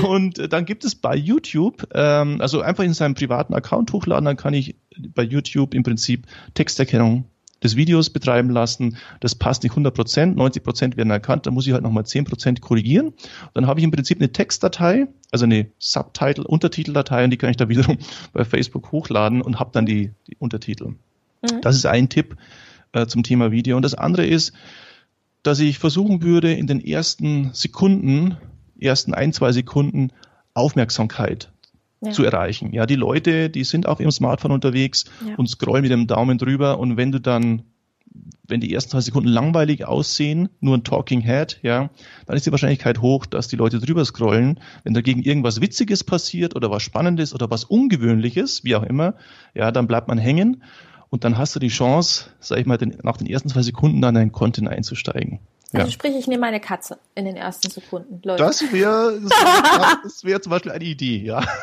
Und 0.02 0.40
äh, 0.40 0.50
dann 0.50 0.66
gibt 0.66 0.84
es 0.84 0.96
bei 0.96 1.16
YouTube, 1.16 1.88
ähm, 1.94 2.42
also 2.42 2.62
einfach 2.62 2.84
in 2.84 2.94
seinem 2.94 3.16
privaten 3.16 3.54
Account 3.54 3.92
hochladen, 3.94 4.26
dann 4.26 4.38
kann 4.38 4.54
ich 4.54 4.76
bei 5.14 5.24
YouTube 5.24 5.74
im 5.74 5.84
Prinzip 5.84 6.26
Texterkennung 6.54 7.26
des 7.64 7.76
Videos 7.76 8.10
betreiben 8.10 8.50
lassen. 8.50 8.98
Das 9.22 9.36
passt 9.36 9.64
nicht 9.64 9.72
100 9.72 9.94
Prozent, 9.94 10.36
90 10.36 10.64
Prozent 10.64 10.98
werden 10.98 11.10
erkannt, 11.10 11.46
dann 11.46 11.54
muss 11.54 11.66
ich 11.66 11.74
halt 11.74 11.84
nochmal 11.84 12.06
10 12.06 12.26
Prozent 12.26 12.62
korrigieren. 12.62 13.14
Dann 13.54 13.68
habe 13.68 13.80
ich 13.80 13.84
im 13.84 13.92
Prinzip 13.92 14.20
eine 14.20 14.32
Textdatei, 14.32 15.08
also 15.32 15.46
eine 15.46 15.68
Subtitle, 15.80 16.44
Untertiteldatei 16.44 17.24
und 17.24 17.30
die 17.30 17.38
kann 17.38 17.50
ich 17.50 17.58
da 17.58 17.70
wiederum 17.70 17.98
bei 18.34 18.44
Facebook 18.44 18.92
hochladen 18.92 19.42
und 19.42 19.60
habe 19.60 19.72
dann 19.74 19.86
die, 19.86 20.12
die 20.28 20.36
Untertitel. 20.38 20.90
Mhm. 21.42 21.62
Das 21.62 21.76
ist 21.76 21.86
ein 21.86 22.10
Tipp 22.10 22.36
äh, 22.92 23.08
zum 23.08 23.24
Thema 23.24 23.52
Video. 23.52 23.78
Und 23.78 23.84
das 23.84 23.94
andere 23.94 24.26
ist, 24.26 24.54
dass 25.42 25.60
ich 25.60 25.78
versuchen 25.78 26.22
würde, 26.22 26.54
in 26.54 26.68
den 26.68 26.84
ersten 26.84 27.54
Sekunden 27.54 28.38
ersten 28.80 29.14
ein, 29.14 29.34
zwei 29.34 29.52
Sekunden 29.52 30.12
Aufmerksamkeit 30.54 31.52
ja. 32.02 32.12
zu 32.12 32.24
erreichen. 32.24 32.74
Ja, 32.74 32.86
die 32.86 32.96
Leute, 32.96 33.50
die 33.50 33.64
sind 33.64 33.88
auf 33.88 34.00
ihrem 34.00 34.12
Smartphone 34.12 34.52
unterwegs 34.52 35.06
ja. 35.28 35.36
und 35.36 35.50
scrollen 35.50 35.84
mit 35.84 35.92
dem 35.92 36.08
Daumen 36.08 36.38
drüber 36.38 36.80
und 36.80 36.98
wenn 36.98 37.12
du 37.12 37.20
dann 37.20 37.64
wenn 38.48 38.60
die 38.60 38.74
ersten 38.74 38.92
zwei 38.92 39.02
Sekunden 39.02 39.30
langweilig 39.30 39.86
aussehen, 39.86 40.50
nur 40.60 40.78
ein 40.78 40.84
Talking 40.84 41.22
Head, 41.22 41.60
ja, 41.64 41.90
dann 42.26 42.36
ist 42.36 42.46
die 42.46 42.52
Wahrscheinlichkeit 42.52 43.02
hoch, 43.02 43.26
dass 43.26 43.48
die 43.48 43.56
Leute 43.56 43.80
drüber 43.80 44.06
scrollen. 44.06 44.60
Wenn 44.84 44.94
dagegen 44.94 45.24
irgendwas 45.24 45.62
Witziges 45.62 46.04
passiert 46.04 46.56
oder 46.56 46.70
was 46.70 46.84
Spannendes 46.84 47.34
oder 47.34 47.50
was 47.50 47.64
Ungewöhnliches, 47.64 48.64
wie 48.64 48.76
auch 48.76 48.84
immer, 48.84 49.16
ja, 49.54 49.72
dann 49.72 49.88
bleibt 49.88 50.08
man 50.08 50.18
hängen 50.18 50.64
und 51.10 51.24
dann 51.24 51.38
hast 51.38 51.56
du 51.56 51.60
die 51.60 51.70
Chance, 51.70 52.32
sag 52.40 52.60
ich 52.60 52.66
mal, 52.66 52.78
den, 52.78 52.98
nach 53.04 53.18
den 53.18 53.28
ersten 53.28 53.50
zwei 53.50 53.62
Sekunden 53.62 54.02
dann 54.02 54.16
in 54.16 54.32
Content 54.32 54.68
einzusteigen. 54.68 55.40
Also 55.74 55.88
ja. 55.88 55.92
sprich, 55.92 56.16
ich 56.16 56.28
nehme 56.28 56.42
meine 56.42 56.60
Katze 56.60 57.00
in 57.16 57.26
den 57.26 57.36
ersten 57.36 57.70
Sekunden. 57.70 58.22
Leute. 58.24 58.44
Das 58.44 58.72
wäre 58.72 59.20
das 60.04 60.24
wär, 60.24 60.42
zum 60.42 60.52
Beispiel 60.52 60.72
eine 60.72 60.84
Idee, 60.84 61.18
ja. 61.18 61.44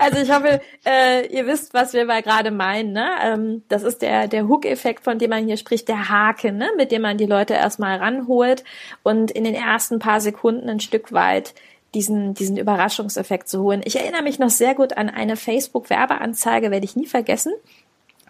Also 0.00 0.18
ich 0.18 0.32
hoffe, 0.32 0.60
äh, 0.84 1.26
ihr 1.28 1.46
wisst, 1.46 1.74
was 1.74 1.92
wir 1.92 2.04
mal 2.04 2.22
gerade 2.22 2.50
meinen. 2.50 2.92
Ne? 2.92 3.08
Ähm, 3.22 3.62
das 3.68 3.84
ist 3.84 4.02
der, 4.02 4.26
der 4.26 4.48
Hook-Effekt, 4.48 5.04
von 5.04 5.18
dem 5.18 5.30
man 5.30 5.46
hier 5.46 5.56
spricht, 5.56 5.88
der 5.88 6.08
Haken, 6.08 6.56
ne? 6.58 6.70
mit 6.76 6.90
dem 6.90 7.02
man 7.02 7.18
die 7.18 7.26
Leute 7.26 7.54
erstmal 7.54 7.98
ranholt 7.98 8.64
und 9.04 9.30
in 9.30 9.44
den 9.44 9.54
ersten 9.54 10.00
paar 10.00 10.20
Sekunden 10.20 10.68
ein 10.68 10.80
Stück 10.80 11.12
weit 11.12 11.54
diesen, 11.94 12.34
diesen 12.34 12.56
Überraschungseffekt 12.56 13.48
zu 13.48 13.62
holen. 13.62 13.82
Ich 13.84 13.96
erinnere 13.96 14.22
mich 14.22 14.40
noch 14.40 14.50
sehr 14.50 14.74
gut 14.74 14.96
an 14.96 15.08
eine 15.08 15.36
Facebook-Werbeanzeige, 15.36 16.72
werde 16.72 16.84
ich 16.84 16.96
nie 16.96 17.06
vergessen 17.06 17.52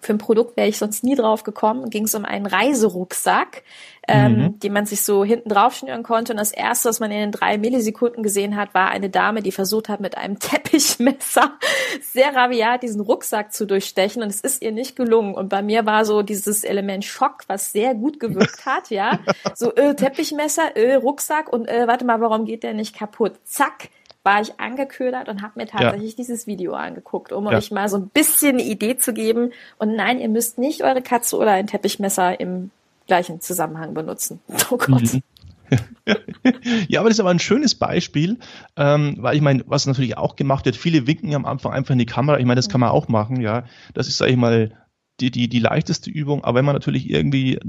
für 0.05 0.13
ein 0.13 0.19
Produkt 0.19 0.57
wäre 0.57 0.69
ich 0.69 0.79
sonst 0.79 1.03
nie 1.03 1.15
drauf 1.15 1.45
gekommen. 1.45 1.89
Ging 1.89 2.05
es 2.05 2.15
um 2.15 2.25
einen 2.25 2.45
Reiserucksack, 2.45 3.63
ähm, 4.07 4.37
mhm. 4.37 4.61
den 4.61 4.73
man 4.73 4.85
sich 4.85 5.03
so 5.03 5.25
hinten 5.25 5.49
drauf 5.49 5.75
schnüren 5.75 6.03
konnte. 6.03 6.33
Und 6.33 6.39
das 6.39 6.53
erste, 6.53 6.91
was 6.91 7.01
man 7.01 7.11
in 7.11 7.19
den 7.21 7.33
drei 7.33 7.57
Millisekunden 7.57 8.23
gesehen 8.23 8.55
hat, 8.55 8.75
war 8.75 8.91
eine 8.91 9.09
Dame, 9.09 9.41
die 9.41 9.51
versucht 9.51 9.89
hat, 9.89 10.01
mit 10.01 10.19
einem 10.19 10.39
Teppichmesser 10.41 11.55
sehr 12.03 12.35
rabiat 12.35 12.83
diesen 12.83 13.01
Rucksack 13.01 13.55
zu 13.55 13.67
durchstechen. 13.67 14.23
Und 14.23 14.29
es 14.29 14.41
ist 14.41 14.63
ihr 14.63 14.73
nicht 14.73 14.95
gelungen. 14.95 15.35
Und 15.35 15.49
bei 15.49 15.63
mir 15.63 15.87
war 15.87 16.05
so 16.05 16.23
dieses 16.23 16.65
Element 16.65 17.05
Schock, 17.05 17.45
was 17.47 17.73
sehr 17.73 17.95
gut 17.95 18.21
gewirkt 18.21 18.67
hat, 18.67 18.91
ja. 18.91 19.21
So, 19.55 19.75
äh, 19.75 19.95
Teppichmesser, 19.95 20.77
äh, 20.77 20.95
Rucksack 20.97 21.51
und 21.51 21.67
äh, 21.67 21.87
warte 21.87 22.05
mal, 22.05 22.21
warum 22.21 22.45
geht 22.45 22.63
der 22.63 22.75
nicht 22.75 22.95
kaputt? 22.95 23.33
Zack 23.45 23.89
war 24.25 24.41
ich 24.41 24.59
angeködert 24.59 25.29
und 25.29 25.43
habe 25.43 25.53
mir 25.57 25.67
tatsächlich 25.67 26.13
ja. 26.13 26.17
dieses 26.17 26.47
Video 26.47 26.73
angeguckt, 26.73 27.31
um 27.31 27.45
ja. 27.45 27.53
euch 27.53 27.71
mal 27.71 27.89
so 27.89 27.99
ein 27.99 28.09
bisschen 28.09 28.55
eine 28.55 28.65
Idee 28.65 28.97
zu 28.97 29.13
geben. 29.13 29.53
Und 29.79 29.95
nein, 29.95 30.19
ihr 30.19 30.31
müsst 30.31 30.59
nicht 30.59 30.83
eure 30.83 31.03
Katze 31.03 31.37
oder 31.37 31.53
ein 31.53 31.67
Teppichmesser 31.67 32.41
im 32.41 32.71
gleichen 33.07 33.41
Zusammenhang 33.41 33.95
benutzen. 33.95 34.41
Oh 34.71 34.79
Gott. 34.79 35.03
Mhm. 35.13 35.23
ja, 36.89 37.01
aber 37.01 37.09
das 37.09 37.17
ist 37.17 37.21
aber 37.21 37.31
ein 37.31 37.39
schönes 37.39 37.75
Beispiel, 37.75 38.39
ähm, 38.77 39.17
weil 39.19 39.37
ich 39.37 39.43
meine, 39.43 39.65
was 39.67 39.87
natürlich 39.87 40.17
auch 40.17 40.37
gemacht 40.37 40.65
wird, 40.65 40.77
viele 40.77 41.07
winken 41.07 41.35
am 41.35 41.47
Anfang 41.47 41.73
einfach 41.73 41.93
in 41.93 41.99
die 41.99 42.07
Kamera. 42.07 42.39
Ich 42.39 42.45
meine, 42.45 42.57
das 42.57 42.69
kann 42.69 42.81
man 42.81 42.91
auch 42.91 43.09
machen, 43.09 43.41
ja. 43.41 43.65
Das 43.93 44.09
ist, 44.09 44.19
sag 44.19 44.29
ich 44.29 44.37
mal, 44.37 44.73
die, 45.21 45.31
die, 45.31 45.49
die 45.49 45.61
leichteste 45.61 46.11
Übung, 46.11 46.45
aber 46.45 46.59
wenn 46.59 46.65
man 46.65 46.75
natürlich 46.75 47.09
irgendwie 47.09 47.61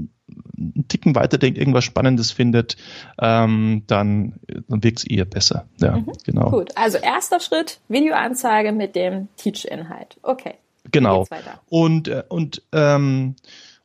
einen 0.56 0.86
Ticken 0.88 1.14
weiterdenkt, 1.14 1.58
irgendwas 1.58 1.84
Spannendes 1.84 2.32
findet, 2.32 2.76
ähm, 3.20 3.84
dann, 3.86 4.34
dann 4.68 4.82
wirkt 4.82 4.98
es 4.98 5.04
eher 5.04 5.24
besser. 5.24 5.68
Ja, 5.80 5.96
mhm. 5.98 6.12
genau. 6.24 6.50
Gut, 6.50 6.76
also 6.76 6.98
erster 6.98 7.40
Schritt, 7.40 7.80
Videoanzeige 7.88 8.72
mit 8.72 8.96
dem 8.96 9.28
Teach-Inhalt. 9.36 10.16
Okay. 10.22 10.54
Genau. 10.90 11.26
Und, 11.68 12.08
äh, 12.08 12.22
und, 12.28 12.62
ähm, 12.72 13.36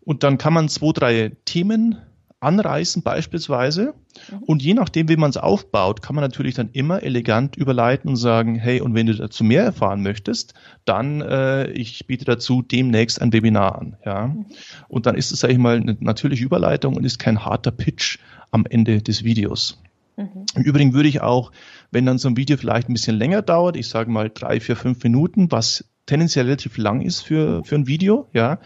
und 0.04 0.24
dann 0.24 0.38
kann 0.38 0.54
man 0.54 0.70
zwei, 0.70 0.92
drei 0.94 1.32
Themen 1.46 1.98
anreißen 2.42 3.04
beispielsweise. 3.04 3.94
Mhm. 4.30 4.38
Und 4.44 4.62
je 4.62 4.74
nachdem, 4.74 5.08
wie 5.08 5.16
man 5.16 5.30
es 5.30 5.38
aufbaut, 5.38 6.02
kann 6.02 6.16
man 6.16 6.24
natürlich 6.24 6.56
dann 6.56 6.70
immer 6.74 7.02
elegant 7.04 7.56
überleiten 7.56 8.10
und 8.10 8.18
sagen, 8.18 8.56
hey, 8.56 8.82
und 8.82 8.94
wenn 8.94 9.08
du 9.08 9.16
dazu 9.16 9.44
mehr 9.44 9.64
erfahren 9.64 10.02
möchtest, 10.02 10.54
dann 10.84 11.22
äh, 11.22 11.70
ich 11.72 12.06
biete 12.08 12.26
dazu 12.26 12.62
demnächst 12.62 13.22
ein 13.22 13.32
Webinar 13.32 13.80
an. 13.80 13.96
Ja. 14.06 14.28
Mhm. 14.28 14.48
Und 14.90 15.06
dann 15.06 15.16
ist 15.16 15.32
es, 15.32 15.40
sage 15.40 15.54
ich 15.54 15.60
mal, 15.60 15.78
eine 15.78 15.96
natürliche 16.00 16.44
Überleitung 16.44 16.98
und 16.98 17.06
ist 17.06 17.20
kein 17.20 17.46
harter 17.46 17.72
Pitch 17.72 18.18
am 18.50 18.66
Ende 18.66 19.02
des 19.02 19.24
Videos. 19.24 19.80
Mhm. 20.18 20.46
Im 20.56 20.64
Übrigen 20.64 20.94
würde 20.94 21.10
ich 21.10 21.22
auch, 21.22 21.52
wenn 21.92 22.06
dann 22.06 22.18
so 22.18 22.28
ein 22.28 22.38
Video 22.38 22.58
vielleicht 22.58 22.90
ein 22.90 22.94
bisschen 22.94 23.18
länger 23.18 23.44
dauert, 23.44 23.78
ich 23.78 23.88
sage 23.88 24.10
mal 24.10 24.32
drei, 24.34 24.60
vier, 24.60 24.76
fünf 24.76 25.04
Minuten, 25.04 25.52
was 25.52 25.86
tendenziell 26.08 26.46
relativ 26.46 26.78
lang 26.78 27.02
ist 27.02 27.22
für, 27.22 27.64
für 27.64 27.76
ein 27.76 27.88
Video, 27.88 28.28
ja, 28.34 28.60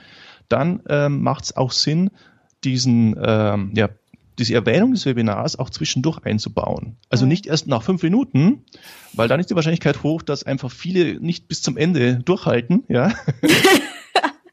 dann 0.47 0.81
ähm, 0.87 1.21
macht 1.21 1.45
es 1.45 1.57
auch 1.57 1.71
Sinn, 1.71 2.09
diesen, 2.65 3.15
ähm, 3.21 3.71
ja, 3.75 3.89
diese 4.37 4.53
Erwähnung 4.53 4.91
des 4.91 5.05
Webinars 5.05 5.57
auch 5.57 5.69
zwischendurch 5.69 6.19
einzubauen. 6.25 6.97
Also 7.09 7.25
mhm. 7.25 7.29
nicht 7.29 7.45
erst 7.45 7.67
nach 7.67 7.83
fünf 7.83 8.03
Minuten, 8.03 8.65
weil 9.13 9.27
dann 9.27 9.39
ist 9.39 9.49
die 9.49 9.55
Wahrscheinlichkeit 9.55 10.03
hoch, 10.03 10.21
dass 10.21 10.43
einfach 10.43 10.71
viele 10.71 11.19
nicht 11.21 11.47
bis 11.47 11.61
zum 11.61 11.77
Ende 11.77 12.17
durchhalten, 12.17 12.83
ja. 12.89 13.13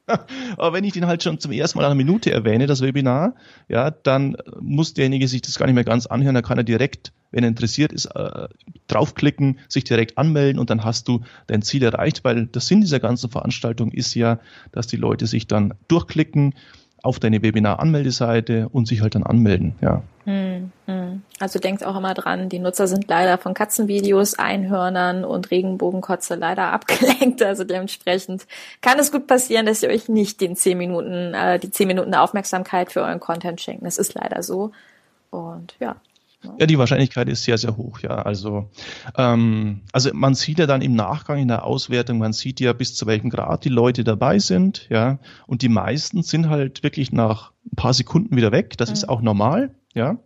Aber 0.56 0.72
wenn 0.72 0.84
ich 0.84 0.92
den 0.92 1.06
halt 1.06 1.22
schon 1.22 1.38
zum 1.38 1.52
ersten 1.52 1.78
Mal 1.78 1.82
nach 1.82 1.90
einer 1.90 1.96
Minute 1.96 2.32
erwähne, 2.32 2.66
das 2.66 2.82
Webinar, 2.82 3.34
ja, 3.68 3.90
dann 3.90 4.36
muss 4.60 4.94
derjenige 4.94 5.28
sich 5.28 5.42
das 5.42 5.58
gar 5.58 5.66
nicht 5.66 5.74
mehr 5.74 5.84
ganz 5.84 6.06
anhören, 6.06 6.34
dann 6.34 6.44
kann 6.44 6.58
er 6.58 6.64
direkt, 6.64 7.12
wenn 7.30 7.44
er 7.44 7.48
interessiert 7.48 7.92
ist, 7.92 8.06
äh, 8.06 8.48
draufklicken, 8.88 9.58
sich 9.68 9.84
direkt 9.84 10.18
anmelden 10.18 10.58
und 10.58 10.70
dann 10.70 10.84
hast 10.84 11.08
du 11.08 11.22
dein 11.46 11.62
Ziel 11.62 11.82
erreicht, 11.82 12.24
weil 12.24 12.46
der 12.46 12.60
Sinn 12.60 12.80
dieser 12.80 13.00
ganzen 13.00 13.30
Veranstaltung 13.30 13.90
ist 13.92 14.14
ja, 14.14 14.38
dass 14.72 14.86
die 14.86 14.96
Leute 14.96 15.26
sich 15.26 15.46
dann 15.46 15.74
durchklicken, 15.88 16.54
auf 17.02 17.18
deine 17.18 17.42
Webinar-Anmeldeseite 17.42 18.68
und 18.72 18.86
sich 18.86 19.00
halt 19.02 19.14
dann 19.14 19.24
anmelden, 19.24 19.74
ja. 19.80 20.02
Hm, 20.24 20.70
hm. 20.86 21.22
Also 21.40 21.58
denkt 21.58 21.84
auch 21.84 21.96
immer 21.96 22.14
dran, 22.14 22.48
die 22.48 22.60
Nutzer 22.60 22.86
sind 22.86 23.08
leider 23.08 23.38
von 23.38 23.54
Katzenvideos, 23.54 24.38
Einhörnern 24.38 25.24
und 25.24 25.50
Regenbogenkotze 25.50 26.36
leider 26.36 26.68
abgelenkt. 26.72 27.42
Also 27.42 27.64
dementsprechend 27.64 28.46
kann 28.80 28.98
es 29.00 29.10
gut 29.10 29.26
passieren, 29.26 29.66
dass 29.66 29.82
ihr 29.82 29.88
euch 29.88 30.08
nicht 30.08 30.40
den 30.40 30.54
zehn 30.54 30.78
Minuten, 30.78 31.34
äh, 31.34 31.58
die 31.58 31.70
zehn 31.70 31.88
Minuten 31.88 32.14
Aufmerksamkeit 32.14 32.92
für 32.92 33.02
euren 33.02 33.18
Content 33.18 33.60
schenken. 33.60 33.84
Das 33.84 33.98
ist 33.98 34.14
leider 34.14 34.44
so. 34.44 34.70
Und 35.30 35.74
ja, 35.80 35.96
ja, 36.58 36.66
die 36.66 36.78
Wahrscheinlichkeit 36.78 37.28
ist 37.28 37.44
sehr, 37.44 37.58
sehr 37.58 37.76
hoch, 37.76 38.00
ja. 38.00 38.10
Also, 38.10 38.70
ähm, 39.16 39.82
also 39.92 40.10
man 40.12 40.34
sieht 40.34 40.58
ja 40.58 40.66
dann 40.66 40.82
im 40.82 40.94
Nachgang 40.94 41.38
in 41.38 41.48
der 41.48 41.64
Auswertung, 41.64 42.18
man 42.18 42.32
sieht 42.32 42.60
ja 42.60 42.72
bis 42.72 42.94
zu 42.94 43.06
welchem 43.06 43.30
Grad 43.30 43.64
die 43.64 43.68
Leute 43.68 44.04
dabei 44.04 44.38
sind, 44.38 44.86
ja. 44.90 45.18
Und 45.46 45.62
die 45.62 45.68
meisten 45.68 46.22
sind 46.22 46.48
halt 46.48 46.82
wirklich 46.82 47.12
nach 47.12 47.52
ein 47.66 47.76
paar 47.76 47.94
Sekunden 47.94 48.36
wieder 48.36 48.52
weg. 48.52 48.76
Das 48.76 48.88
mhm. 48.88 48.94
ist 48.94 49.08
auch 49.08 49.22
normal, 49.22 49.74
ja. 49.94 50.18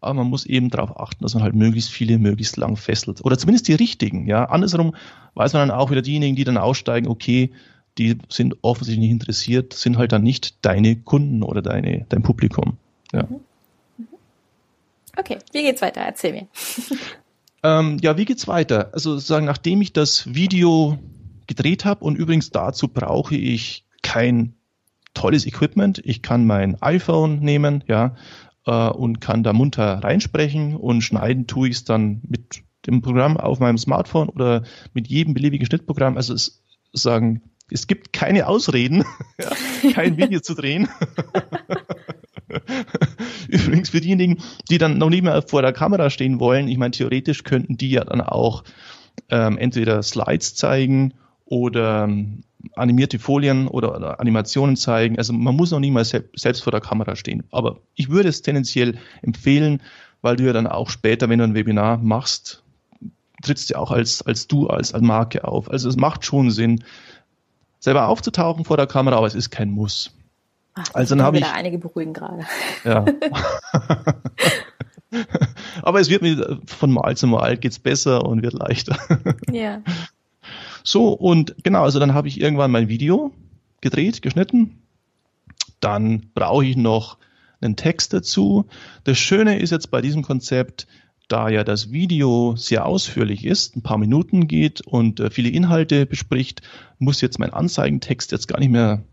Aber 0.00 0.14
man 0.14 0.28
muss 0.28 0.46
eben 0.46 0.70
darauf 0.70 0.98
achten, 0.98 1.22
dass 1.22 1.34
man 1.34 1.42
halt 1.42 1.54
möglichst 1.54 1.90
viele 1.90 2.18
möglichst 2.18 2.56
lang 2.56 2.76
fesselt. 2.76 3.24
Oder 3.24 3.36
zumindest 3.36 3.68
die 3.68 3.74
richtigen, 3.74 4.26
ja. 4.26 4.44
Andersrum 4.46 4.94
weiß 5.34 5.52
man 5.52 5.68
dann 5.68 5.76
auch 5.76 5.90
wieder 5.90 6.02
diejenigen, 6.02 6.36
die 6.36 6.44
dann 6.44 6.56
aussteigen, 6.56 7.08
okay, 7.08 7.50
die 7.98 8.16
sind 8.28 8.56
offensichtlich 8.62 9.00
nicht 9.00 9.12
interessiert, 9.12 9.74
sind 9.74 9.98
halt 9.98 10.12
dann 10.12 10.22
nicht 10.22 10.64
deine 10.64 10.96
Kunden 10.96 11.42
oder 11.42 11.62
deine, 11.62 12.06
dein 12.08 12.22
Publikum. 12.22 12.76
Ja. 13.12 13.24
Mhm. 13.24 13.40
Okay, 15.18 15.38
wie 15.52 15.62
geht's 15.62 15.82
weiter? 15.82 16.00
Erzähl 16.00 16.32
mir. 16.32 16.46
Ähm, 17.64 17.98
ja, 18.00 18.16
wie 18.16 18.24
geht's 18.24 18.46
weiter? 18.46 18.90
Also 18.92 19.14
sozusagen, 19.14 19.46
nachdem 19.46 19.82
ich 19.82 19.92
das 19.92 20.32
Video 20.32 20.96
gedreht 21.48 21.84
habe 21.84 22.04
und 22.04 22.16
übrigens 22.16 22.50
dazu 22.50 22.86
brauche 22.86 23.34
ich 23.34 23.84
kein 24.02 24.54
tolles 25.14 25.44
Equipment. 25.44 26.00
Ich 26.04 26.22
kann 26.22 26.46
mein 26.46 26.80
iPhone 26.80 27.40
nehmen, 27.40 27.82
ja, 27.88 28.14
äh, 28.64 28.88
und 28.90 29.20
kann 29.20 29.42
da 29.42 29.52
munter 29.52 30.04
reinsprechen 30.04 30.76
und 30.76 31.02
schneiden 31.02 31.48
tue 31.48 31.68
ich 31.68 31.76
es 31.76 31.84
dann 31.84 32.20
mit 32.28 32.62
dem 32.86 33.02
Programm 33.02 33.36
auf 33.36 33.58
meinem 33.58 33.78
Smartphone 33.78 34.28
oder 34.28 34.62
mit 34.94 35.08
jedem 35.08 35.34
beliebigen 35.34 35.66
Schnittprogramm. 35.66 36.16
Also 36.16 36.34
es 36.34 36.62
sagen, 36.92 37.42
es 37.70 37.86
gibt 37.88 38.12
keine 38.12 38.46
Ausreden, 38.46 39.04
ja, 39.40 39.92
kein 39.92 40.16
Video 40.16 40.38
zu 40.40 40.54
drehen. 40.54 40.88
Übrigens 43.66 43.90
für 43.90 44.00
diejenigen, 44.00 44.38
die 44.70 44.78
dann 44.78 44.98
noch 44.98 45.08
nicht 45.08 45.22
mehr 45.22 45.42
vor 45.42 45.62
der 45.62 45.72
Kamera 45.72 46.10
stehen 46.10 46.38
wollen, 46.38 46.68
ich 46.68 46.76
meine, 46.76 46.90
theoretisch 46.90 47.44
könnten 47.44 47.76
die 47.78 47.90
ja 47.90 48.04
dann 48.04 48.20
auch 48.20 48.62
ähm, 49.30 49.56
entweder 49.56 50.02
Slides 50.02 50.54
zeigen 50.54 51.14
oder 51.46 52.04
ähm, 52.04 52.42
animierte 52.74 53.18
Folien 53.18 53.68
oder, 53.68 53.96
oder, 53.96 54.20
Animationen 54.20 54.76
zeigen. 54.76 55.16
Also 55.16 55.32
man 55.32 55.56
muss 55.56 55.70
noch 55.70 55.80
nicht 55.80 55.92
mal 55.92 56.04
se 56.04 56.24
selbst 56.34 56.62
vor 56.62 56.72
der 56.72 56.80
Kamera 56.80 57.16
stehen. 57.16 57.44
Aber 57.50 57.78
ich 57.94 58.10
würde 58.10 58.28
es 58.28 58.42
tendenziell 58.42 58.98
empfehlen, 59.22 59.80
weil 60.20 60.36
du 60.36 60.44
ja 60.44 60.52
dann 60.52 60.66
auch 60.66 60.90
später, 60.90 61.28
wenn 61.28 61.38
du 61.38 61.44
ein 61.44 61.54
Webinar 61.54 61.96
machst, 61.96 62.62
trittst 63.42 63.70
du 63.70 63.78
auch 63.78 63.92
als, 63.92 64.20
als 64.22 64.46
du, 64.46 64.66
als, 64.66 64.92
als 64.92 65.02
Marke 65.02 65.44
auf. 65.44 65.70
Also 65.70 65.88
es 65.88 65.96
macht 65.96 66.24
schon 66.24 66.50
Sinn, 66.50 66.84
selber 67.78 68.08
aufzutauchen 68.08 68.64
vor 68.64 68.76
der 68.76 68.86
Kamera, 68.86 69.16
aber 69.16 69.26
es 69.26 69.36
ist 69.36 69.50
kein 69.50 69.70
Muss. 69.70 70.17
Ach, 70.78 70.88
also 70.94 71.14
dann 71.14 71.24
habe 71.24 71.38
ich 71.38 71.46
einige 71.46 71.78
beruhigen 71.78 72.12
gerade. 72.12 72.44
Ja. 72.84 73.04
Aber 75.82 76.00
es 76.00 76.10
wird 76.10 76.22
mir 76.22 76.60
von 76.66 76.92
Mal 76.92 77.16
zu 77.16 77.26
Mal 77.26 77.56
geht's 77.56 77.78
besser 77.78 78.24
und 78.24 78.42
wird 78.42 78.52
leichter. 78.52 78.96
Ja. 79.50 79.82
So 80.84 81.12
und 81.12 81.54
genau, 81.64 81.82
also 81.82 81.98
dann 81.98 82.14
habe 82.14 82.28
ich 82.28 82.40
irgendwann 82.40 82.70
mein 82.70 82.88
Video 82.88 83.32
gedreht, 83.80 84.22
geschnitten. 84.22 84.82
Dann 85.80 86.30
brauche 86.34 86.64
ich 86.64 86.76
noch 86.76 87.18
einen 87.60 87.76
Text 87.76 88.12
dazu. 88.12 88.66
Das 89.04 89.18
Schöne 89.18 89.58
ist 89.58 89.70
jetzt 89.70 89.90
bei 89.90 90.00
diesem 90.00 90.22
Konzept, 90.22 90.86
da 91.28 91.48
ja 91.48 91.62
das 91.64 91.92
Video 91.92 92.56
sehr 92.56 92.86
ausführlich 92.86 93.44
ist, 93.44 93.76
ein 93.76 93.82
paar 93.82 93.98
Minuten 93.98 94.48
geht 94.48 94.80
und 94.80 95.20
äh, 95.20 95.30
viele 95.30 95.50
Inhalte 95.50 96.06
bespricht, 96.06 96.62
muss 96.98 97.20
jetzt 97.20 97.38
mein 97.38 97.52
Anzeigentext 97.52 98.32
jetzt 98.32 98.48
gar 98.48 98.58
nicht 98.58 98.70
mehr 98.70 99.04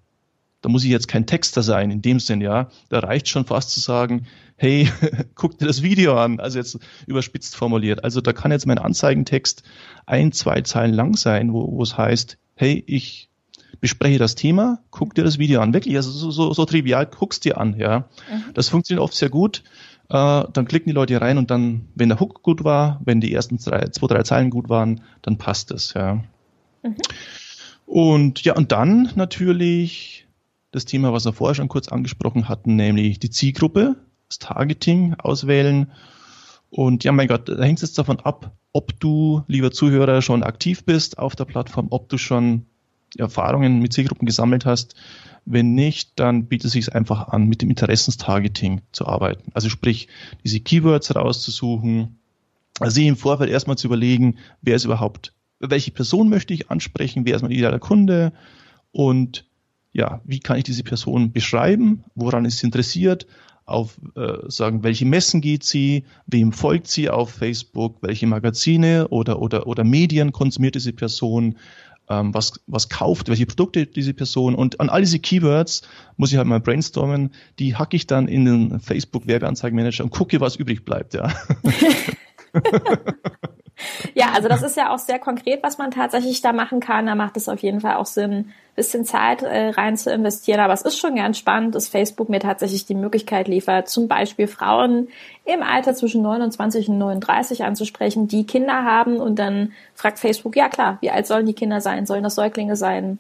da 0.66 0.70
muss 0.70 0.84
ich 0.84 0.90
jetzt 0.90 1.08
kein 1.08 1.28
Texter 1.28 1.62
sein 1.62 1.92
in 1.92 2.02
dem 2.02 2.20
Sinn, 2.20 2.42
ja. 2.42 2.70
Da 2.90 2.98
reicht 2.98 3.28
schon 3.28 3.46
fast 3.46 3.70
zu 3.70 3.80
sagen, 3.80 4.26
hey, 4.56 4.90
guck 5.36 5.60
dir 5.60 5.68
das 5.68 5.84
Video 5.84 6.18
an, 6.18 6.40
also 6.40 6.58
jetzt 6.58 6.80
überspitzt 7.06 7.56
formuliert. 7.56 8.04
Also 8.04 8.20
da 8.20 8.34
kann 8.34 8.50
jetzt 8.50 8.66
mein 8.66 8.80
Anzeigentext 8.80 9.62
ein, 10.08 10.32
zwei 10.32 10.62
Zeilen 10.62 10.96
lang 10.96 11.18
sein, 11.18 11.54
wo, 11.54 11.80
es 11.84 12.00
heißt, 12.00 12.40
hey, 12.56 12.84
ich 12.88 13.30
bespreche 13.80 14.18
das 14.18 14.34
Thema, 14.34 14.80
guck 14.90 15.14
dir 15.14 15.24
das 15.24 15.38
Video 15.38 15.62
an. 15.62 15.72
Wirklich, 15.72 15.96
also 15.98 16.10
so, 16.10 16.32
so, 16.32 16.52
so 16.52 16.66
trivial, 16.66 17.06
guckst 17.06 17.46
dir 17.46 17.60
an, 17.60 17.78
ja. 17.78 18.00
Mhm. 18.00 18.44
Das 18.56 18.70
funktioniert 18.70 19.04
oft 19.04 19.14
sehr 19.14 19.30
gut. 19.30 19.62
Äh, 20.10 20.46
dann 20.52 20.66
klicken 20.68 20.90
die 20.90 20.96
Leute 20.96 21.22
rein 21.22 21.38
und 21.38 21.52
dann, 21.52 21.90
wenn 21.94 22.10
der 22.10 22.20
Hook 22.20 22.42
gut 22.42 22.64
war, 22.64 23.02
wenn 23.06 23.22
die 23.22 23.32
ersten 23.32 23.58
drei, 23.58 23.90
zwei, 23.90 24.08
drei 24.08 24.24
Zeilen 24.24 24.50
gut 24.50 24.68
waren, 24.68 25.02
dann 25.22 25.38
passt 25.38 25.70
es, 25.70 25.94
ja. 25.94 26.24
Mhm. 26.82 26.96
Und 27.86 28.44
ja, 28.44 28.56
und 28.56 28.72
dann 28.72 29.12
natürlich 29.14 30.25
das 30.76 30.86
Thema, 30.86 31.14
was 31.14 31.26
wir 31.26 31.34
vorher 31.34 31.56
schon 31.56 31.70
kurz 31.70 31.88
angesprochen 31.88 32.50
hatten, 32.50 32.76
nämlich 32.76 33.20
die 33.20 33.30
Zielgruppe, 33.30 33.96
das 34.28 34.40
Targeting 34.40 35.16
auswählen. 35.16 35.92
Und 36.70 37.04
ja, 37.04 37.12
mein 37.14 37.28
Gott, 37.28 37.48
da 37.48 37.64
hängt 37.64 37.80
es 37.80 37.90
jetzt 37.90 37.98
davon 37.98 38.20
ab, 38.20 38.52
ob 38.74 39.00
du, 39.00 39.44
lieber 39.48 39.72
Zuhörer, 39.72 40.22
schon 40.22 40.44
aktiv 40.44 40.84
bist 40.84 41.18
auf 41.18 41.36
der 41.36 41.46
Plattform, 41.46 41.88
ob 41.92 42.10
du 42.10 42.18
schon 42.18 42.66
Erfahrungen 43.18 43.80
mit 43.80 43.94
Zielgruppen 43.94 44.26
gesammelt 44.26 44.66
hast. 44.66 44.96
Wenn 45.46 45.76
nicht, 45.76 46.20
dann 46.20 46.48
bietet 46.48 46.66
es 46.66 46.72
sich 46.74 46.94
einfach 46.94 47.30
an, 47.30 47.48
mit 47.48 47.62
dem 47.62 47.70
Interessenstargeting 47.70 48.82
zu 48.92 49.08
arbeiten. 49.08 49.52
Also 49.54 49.70
sprich, 49.70 50.10
diese 50.44 50.60
Keywords 50.60 51.16
rauszusuchen, 51.16 52.20
also 52.82 53.00
im 53.00 53.16
Vorfeld 53.16 53.50
erstmal 53.50 53.78
zu 53.78 53.88
überlegen, 53.88 54.40
wer 54.62 54.76
ist 54.76 54.84
überhaupt, 54.84 55.34
welche 55.60 55.92
Person 55.92 56.28
möchte 56.28 56.54
ich 56.54 56.70
ansprechen, 56.70 57.26
wer 57.26 57.38
ist 57.38 57.44
mein 57.44 57.52
idealer 57.52 57.80
Kunde 57.80 58.34
und 58.92 59.46
ja, 59.96 60.20
wie 60.26 60.40
kann 60.42 60.58
ich 60.58 60.66
diese 60.66 60.84
Person 60.84 61.32
beschreiben, 61.32 62.04
woran 62.16 62.44
ist 62.44 62.60
sie 62.60 62.66
interessiert, 62.66 63.28
auf 63.66 63.98
äh, 64.16 64.50
sagen, 64.50 64.84
welche 64.84 65.06
Messen 65.06 65.40
geht 65.40 65.64
sie, 65.64 66.04
wem 66.28 66.52
folgt 66.52 66.88
sie 66.88 67.10
auf 67.10 67.32
Facebook, 67.32 67.98
welche 68.02 68.28
Magazine 68.28 69.08
oder, 69.08 69.42
oder, 69.42 69.68
oder 69.68 69.86
Medien 69.86 70.34
konsumiert 70.34 70.76
diese 70.76 70.92
Person, 70.92 71.56
ähm, 72.10 72.34
was, 72.34 72.60
was 72.68 72.90
kauft, 72.90 73.30
welche 73.30 73.46
Produkte 73.46 73.88
diese 73.88 74.14
Person? 74.14 74.54
Und 74.54 74.82
an 74.82 74.90
all 74.90 75.00
diese 75.00 75.20
Keywords 75.20 75.84
muss 76.18 76.32
ich 76.34 76.38
halt 76.38 76.48
mal 76.48 76.60
brainstormen, 76.60 77.32
die 77.58 77.76
hacke 77.76 77.96
ich 77.96 78.06
dann 78.06 78.28
in 78.28 78.44
den 78.44 78.80
Facebook 78.82 79.28
Werbeanzeigenmanager 79.28 80.04
und 80.04 80.10
gucke, 80.10 80.42
was 80.42 80.58
übrig 80.58 80.84
bleibt, 80.84 81.14
ja. 81.14 81.34
ja, 84.14 84.32
also 84.34 84.48
das 84.48 84.62
ist 84.62 84.78
ja 84.78 84.94
auch 84.94 85.00
sehr 85.00 85.20
konkret, 85.20 85.62
was 85.64 85.78
man 85.78 85.92
tatsächlich 85.92 86.42
da 86.42 86.54
machen 86.54 86.80
kann. 86.80 87.06
Da 87.06 87.16
macht 87.16 87.38
es 87.38 87.50
auf 87.50 87.60
jeden 87.60 87.82
Fall 87.82 87.96
auch 87.96 88.06
Sinn, 88.06 88.32
ein 88.32 88.54
bisschen 88.76 89.06
Zeit 89.06 89.44
äh, 89.44 89.70
rein 89.70 89.98
zu 89.98 90.12
investieren. 90.12 90.60
Aber 90.60 90.74
es 90.74 90.82
ist 90.82 90.98
schon 90.98 91.16
ganz 91.16 91.38
spannend, 91.38 91.76
dass 91.76 91.88
Facebook 91.88 92.30
mir 92.30 92.40
tatsächlich 92.40 92.86
die 92.86 92.96
Möglichkeit 92.96 93.48
liefert, 93.48 93.90
zum 93.90 94.08
Beispiel 94.08 94.48
Frauen 94.48 95.10
im 95.46 95.62
Alter 95.62 95.94
zwischen 95.94 96.22
29 96.22 96.90
und 96.90 96.98
39 96.98 97.64
anzusprechen, 97.64 98.28
die 98.28 98.46
Kinder 98.46 98.84
haben. 98.84 99.18
Und 99.18 99.40
dann 99.40 99.74
fragt 99.94 100.20
Facebook, 100.20 100.56
ja 100.56 100.70
klar, 100.70 100.98
wie 101.02 101.12
alt 101.12 101.28
sollen 101.28 101.46
die 101.46 101.54
Kinder 101.54 101.82
sein? 101.82 102.06
Sollen 102.06 102.24
das 102.24 102.36
Säuglinge 102.36 102.76
sein? 102.76 103.20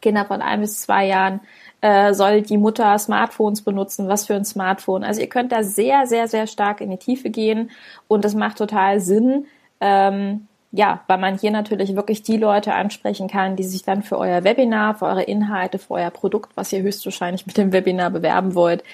Kinder 0.00 0.24
von 0.24 0.40
ein 0.40 0.60
bis 0.60 0.80
zwei 0.80 1.06
Jahren? 1.06 1.40
Äh, 1.82 2.12
soll 2.12 2.42
die 2.42 2.58
Mutter 2.58 2.98
Smartphones 2.98 3.62
benutzen? 3.62 4.08
Was 4.08 4.26
für 4.26 4.34
ein 4.34 4.44
Smartphone? 4.44 5.02
Also 5.02 5.20
ihr 5.20 5.28
könnt 5.28 5.52
da 5.52 5.62
sehr, 5.62 6.06
sehr, 6.06 6.28
sehr 6.28 6.46
stark 6.46 6.82
in 6.82 6.90
die 6.90 6.98
Tiefe 6.98 7.30
gehen 7.30 7.70
und 8.06 8.24
das 8.24 8.34
macht 8.34 8.58
total 8.58 9.00
Sinn. 9.00 9.46
Ähm, 9.80 10.46
ja, 10.72 11.00
weil 11.08 11.18
man 11.18 11.36
hier 11.36 11.50
natürlich 11.50 11.96
wirklich 11.96 12.22
die 12.22 12.36
Leute 12.36 12.74
ansprechen 12.74 13.28
kann, 13.28 13.56
die 13.56 13.64
sich 13.64 13.82
dann 13.82 14.02
für 14.02 14.18
euer 14.18 14.44
Webinar, 14.44 14.94
für 14.94 15.06
eure 15.06 15.22
Inhalte, 15.22 15.78
für 15.78 15.94
euer 15.94 16.10
Produkt, 16.10 16.56
was 16.56 16.72
ihr 16.72 16.82
höchstwahrscheinlich 16.82 17.46
mit 17.46 17.56
dem 17.56 17.72
Webinar 17.72 18.10
bewerben 18.10 18.54
wollt, 18.54 18.84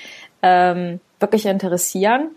ähm, 0.42 1.00
wirklich 1.20 1.44
interessieren. 1.44 2.30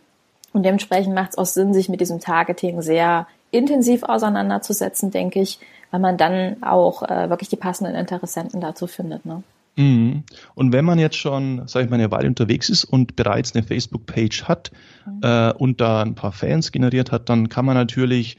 Und 0.52 0.64
dementsprechend 0.64 1.16
macht 1.16 1.32
es 1.32 1.38
auch 1.38 1.46
Sinn, 1.46 1.74
sich 1.74 1.88
mit 1.90 2.02
diesem 2.02 2.20
Targeting 2.20 2.82
sehr 2.82 3.28
intensiv 3.52 4.04
auseinanderzusetzen, 4.04 5.12
denke 5.12 5.40
ich, 5.40 5.60
weil 5.92 6.02
man 6.02 6.18
dann 6.18 6.62
auch 6.62 7.04
äh, 7.04 7.30
wirklich 7.30 7.50
die 7.50 7.56
passenden 7.56 7.96
Interessenten 7.96 8.60
dazu 8.60 8.88
findet. 8.88 9.26
Ne? 9.26 9.44
Mhm. 9.80 10.24
Und 10.56 10.74
wenn 10.74 10.84
man 10.84 11.00
jetzt 11.00 11.16
schon, 11.16 11.66
sage 11.66 11.86
ich 11.86 11.90
mal, 11.90 11.96
eine 11.96 12.12
Weile 12.12 12.28
unterwegs 12.28 12.70
ist 12.70 12.84
und 12.84 13.16
bereits 13.16 13.56
eine 13.56 13.64
Facebook-Page 13.64 14.44
hat 14.44 14.72
mhm. 15.06 15.22
äh, 15.24 15.54
und 15.54 15.80
da 15.80 16.02
ein 16.02 16.16
paar 16.16 16.34
Fans 16.34 16.74
generiert 16.74 17.14
hat, 17.14 17.30
dann 17.30 17.48
kann 17.48 17.64
man 17.64 17.76
natürlich 17.76 18.38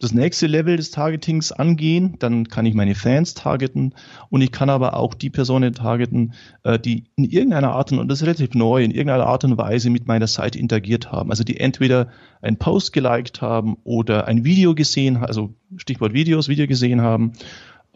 das 0.00 0.12
nächste 0.12 0.46
Level 0.46 0.76
des 0.76 0.90
Targetings 0.90 1.52
angehen. 1.52 2.16
Dann 2.18 2.48
kann 2.48 2.64
ich 2.64 2.74
meine 2.74 2.94
Fans 2.94 3.34
targeten 3.34 3.94
und 4.30 4.40
ich 4.40 4.50
kann 4.50 4.70
aber 4.70 4.96
auch 4.96 5.12
die 5.12 5.30
Personen 5.30 5.74
targeten, 5.74 6.32
äh, 6.62 6.78
die 6.78 7.04
in 7.16 7.24
irgendeiner 7.24 7.72
Art 7.72 7.92
und, 7.92 7.98
und 7.98 8.08
das 8.08 8.22
ist 8.22 8.26
relativ 8.26 8.54
neu, 8.54 8.82
in 8.82 8.92
irgendeiner 8.92 9.26
Art 9.26 9.44
und 9.44 9.58
Weise 9.58 9.90
mit 9.90 10.06
meiner 10.06 10.26
Seite 10.26 10.58
interagiert 10.58 11.12
haben. 11.12 11.28
Also 11.28 11.44
die 11.44 11.60
entweder 11.60 12.08
einen 12.40 12.56
Post 12.56 12.94
geliked 12.94 13.42
haben 13.42 13.76
oder 13.84 14.26
ein 14.26 14.44
Video 14.44 14.74
gesehen, 14.74 15.18
also 15.18 15.52
Stichwort 15.76 16.14
Videos, 16.14 16.48
Video 16.48 16.66
gesehen 16.66 17.02
haben 17.02 17.32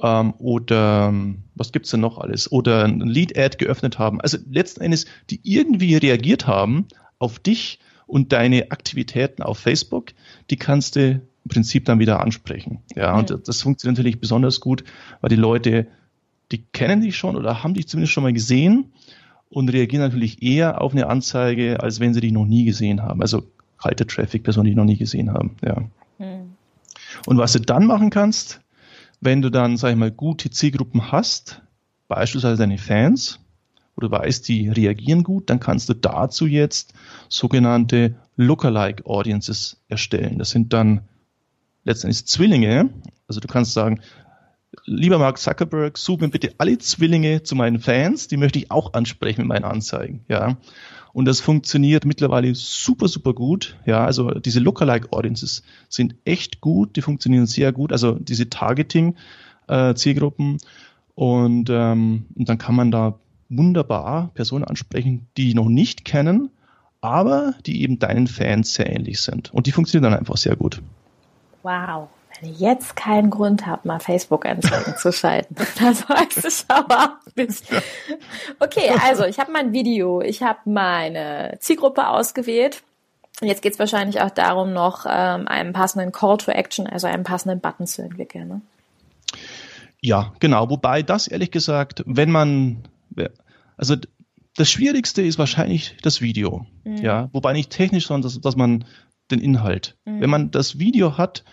ähm, 0.02 0.34
oder 0.38 1.12
was 1.54 1.72
gibt's 1.72 1.90
denn 1.90 2.00
noch 2.00 2.18
alles? 2.18 2.50
Oder 2.50 2.84
ein 2.84 3.00
Lead-Ad 3.00 3.56
geöffnet 3.58 3.98
haben. 3.98 4.20
Also 4.20 4.38
letzten 4.50 4.80
Endes, 4.80 5.06
die 5.30 5.40
irgendwie 5.42 5.96
reagiert 5.96 6.46
haben 6.46 6.86
auf 7.18 7.38
dich 7.38 7.80
und 8.06 8.32
deine 8.32 8.70
Aktivitäten 8.70 9.42
auf 9.42 9.58
Facebook, 9.58 10.12
die 10.50 10.56
kannst 10.56 10.96
du 10.96 11.10
im 11.10 11.48
Prinzip 11.48 11.84
dann 11.84 11.98
wieder 11.98 12.20
ansprechen. 12.20 12.80
Ja, 12.94 13.12
mhm. 13.12 13.18
und 13.18 13.48
das 13.48 13.62
funktioniert 13.62 13.98
natürlich 13.98 14.20
besonders 14.20 14.60
gut, 14.60 14.84
weil 15.20 15.30
die 15.30 15.36
Leute, 15.36 15.86
die 16.52 16.62
kennen 16.72 17.00
dich 17.00 17.16
schon 17.16 17.36
oder 17.36 17.62
haben 17.62 17.74
dich 17.74 17.88
zumindest 17.88 18.12
schon 18.12 18.22
mal 18.22 18.32
gesehen 18.32 18.92
und 19.50 19.68
reagieren 19.70 20.02
natürlich 20.02 20.42
eher 20.42 20.80
auf 20.80 20.92
eine 20.92 21.06
Anzeige, 21.08 21.80
als 21.80 22.00
wenn 22.00 22.14
sie 22.14 22.20
dich 22.20 22.32
noch 22.32 22.46
nie 22.46 22.64
gesehen 22.64 23.02
haben. 23.02 23.20
Also 23.20 23.44
kalte 23.78 24.06
Traffic, 24.06 24.42
Personen, 24.42 24.66
die 24.66 24.74
noch 24.74 24.84
nie 24.84 24.96
gesehen 24.96 25.32
haben. 25.32 25.56
Ja. 25.64 25.82
Mhm. 26.18 26.54
Und 27.26 27.38
was 27.38 27.52
du 27.52 27.60
dann 27.60 27.86
machen 27.86 28.10
kannst, 28.10 28.60
wenn 29.20 29.42
du 29.42 29.50
dann, 29.50 29.76
sag 29.76 29.90
ich 29.90 29.96
mal, 29.96 30.10
gute 30.10 30.50
Zielgruppen 30.50 31.12
hast, 31.12 31.62
beispielsweise 32.08 32.58
deine 32.58 32.78
Fans, 32.78 33.40
wo 33.96 34.00
du 34.00 34.10
weißt, 34.10 34.46
die 34.48 34.68
reagieren 34.68 35.24
gut, 35.24 35.50
dann 35.50 35.60
kannst 35.60 35.88
du 35.88 35.94
dazu 35.94 36.46
jetzt 36.46 36.94
sogenannte 37.28 38.14
Lookalike 38.36 39.04
Audiences 39.06 39.82
erstellen. 39.88 40.38
Das 40.38 40.50
sind 40.50 40.72
dann 40.72 41.02
letztendlich 41.84 42.26
Zwillinge. 42.26 42.90
Also 43.26 43.40
du 43.40 43.48
kannst 43.48 43.72
sagen, 43.72 44.00
lieber 44.84 45.18
Mark 45.18 45.38
Zuckerberg, 45.38 45.96
such 45.98 46.20
mir 46.20 46.28
bitte 46.28 46.52
alle 46.58 46.78
Zwillinge 46.78 47.42
zu 47.42 47.56
meinen 47.56 47.80
Fans, 47.80 48.28
die 48.28 48.36
möchte 48.36 48.58
ich 48.58 48.70
auch 48.70 48.92
ansprechen 48.92 49.40
mit 49.42 49.48
meinen 49.48 49.64
Anzeigen. 49.64 50.24
Ja. 50.28 50.58
Und 51.12 51.24
das 51.24 51.40
funktioniert 51.40 52.04
mittlerweile 52.04 52.54
super, 52.54 53.08
super 53.08 53.32
gut. 53.32 53.76
Ja, 53.86 54.04
also 54.04 54.30
diese 54.30 54.60
Lookalike 54.60 55.10
Audiences 55.12 55.62
sind 55.88 56.14
echt 56.24 56.60
gut, 56.60 56.94
die 56.96 57.02
funktionieren 57.02 57.46
sehr 57.46 57.72
gut. 57.72 57.92
Also 57.92 58.12
diese 58.12 58.50
Targeting-Zielgruppen. 58.50 60.56
Äh, 60.56 60.58
und, 61.14 61.70
ähm, 61.70 62.26
und 62.36 62.48
dann 62.48 62.58
kann 62.58 62.76
man 62.76 62.92
da 62.92 63.18
wunderbar 63.48 64.30
Personen 64.34 64.64
ansprechen, 64.64 65.26
die 65.36 65.54
noch 65.54 65.68
nicht 65.68 66.04
kennen, 66.04 66.50
aber 67.00 67.54
die 67.66 67.82
eben 67.82 67.98
deinen 67.98 68.28
Fans 68.28 68.74
sehr 68.74 68.94
ähnlich 68.94 69.20
sind. 69.22 69.52
Und 69.52 69.66
die 69.66 69.72
funktionieren 69.72 70.12
dann 70.12 70.20
einfach 70.20 70.36
sehr 70.36 70.54
gut. 70.54 70.80
Wow 71.62 72.08
wenn 72.40 72.50
ihr 72.50 72.56
jetzt 72.58 72.96
keinen 72.96 73.30
Grund 73.30 73.66
habt, 73.66 73.84
mal 73.84 74.00
Facebook-Anzeigen 74.00 74.96
zu 74.96 75.12
schalten, 75.12 75.54
das 75.78 76.08
weiß 76.08 76.44
ich 76.44 76.64
aber 76.68 77.18
nicht. 77.34 77.64
Okay, 78.58 78.90
also 79.02 79.24
ich 79.24 79.38
habe 79.38 79.52
mein 79.52 79.72
Video, 79.72 80.20
ich 80.20 80.42
habe 80.42 80.58
meine 80.64 81.56
Zielgruppe 81.60 82.08
ausgewählt. 82.08 82.82
Und 83.40 83.46
jetzt 83.46 83.62
geht 83.62 83.74
es 83.74 83.78
wahrscheinlich 83.78 84.20
auch 84.20 84.30
darum, 84.30 84.72
noch 84.72 85.06
ähm, 85.08 85.46
einen 85.46 85.72
passenden 85.72 86.10
Call 86.10 86.38
to 86.38 86.50
Action, 86.50 86.88
also 86.88 87.06
einen 87.06 87.22
passenden 87.22 87.60
Button 87.60 87.86
zu 87.86 88.02
entwickeln. 88.02 88.48
Ne? 88.48 88.60
Ja, 90.00 90.32
genau. 90.40 90.68
Wobei 90.70 91.02
das 91.02 91.28
ehrlich 91.28 91.52
gesagt, 91.52 92.02
wenn 92.04 92.30
man, 92.30 92.82
also 93.76 93.94
das 94.56 94.70
Schwierigste 94.70 95.22
ist 95.22 95.38
wahrscheinlich 95.38 95.96
das 96.02 96.20
Video. 96.20 96.66
Mhm. 96.82 96.96
Ja, 96.96 97.28
wobei 97.32 97.52
nicht 97.52 97.70
technisch, 97.70 98.08
sondern 98.08 98.22
dass, 98.22 98.40
dass 98.40 98.56
man 98.56 98.84
den 99.30 99.40
Inhalt. 99.40 99.96
Mhm. 100.04 100.20
Wenn 100.20 100.30
man 100.30 100.50
das 100.50 100.80
Video 100.80 101.16
hat, 101.16 101.44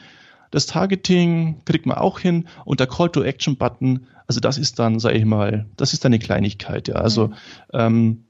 das 0.52 0.66
Targeting 0.66 1.62
kriegt 1.66 1.86
man 1.86 1.98
auch 1.98 2.20
hin 2.20 2.48
und 2.66 2.80
der 2.80 2.88
Call-to-Action-Button, 2.88 4.08
also 4.28 4.40
das 4.40 4.58
ist 4.58 4.80
dann, 4.80 5.00
sage 5.00 5.18
ich 5.18 5.26
mal, 5.26 5.66
das 5.78 5.94
ist 5.94 6.06
dann 6.06 6.12
eine 6.12 6.20
Kleinigkeit. 6.20 6.88
Ja. 6.88 6.96
Also, 6.96 7.28
mhm. 7.28 7.34
ähm, 7.74 8.26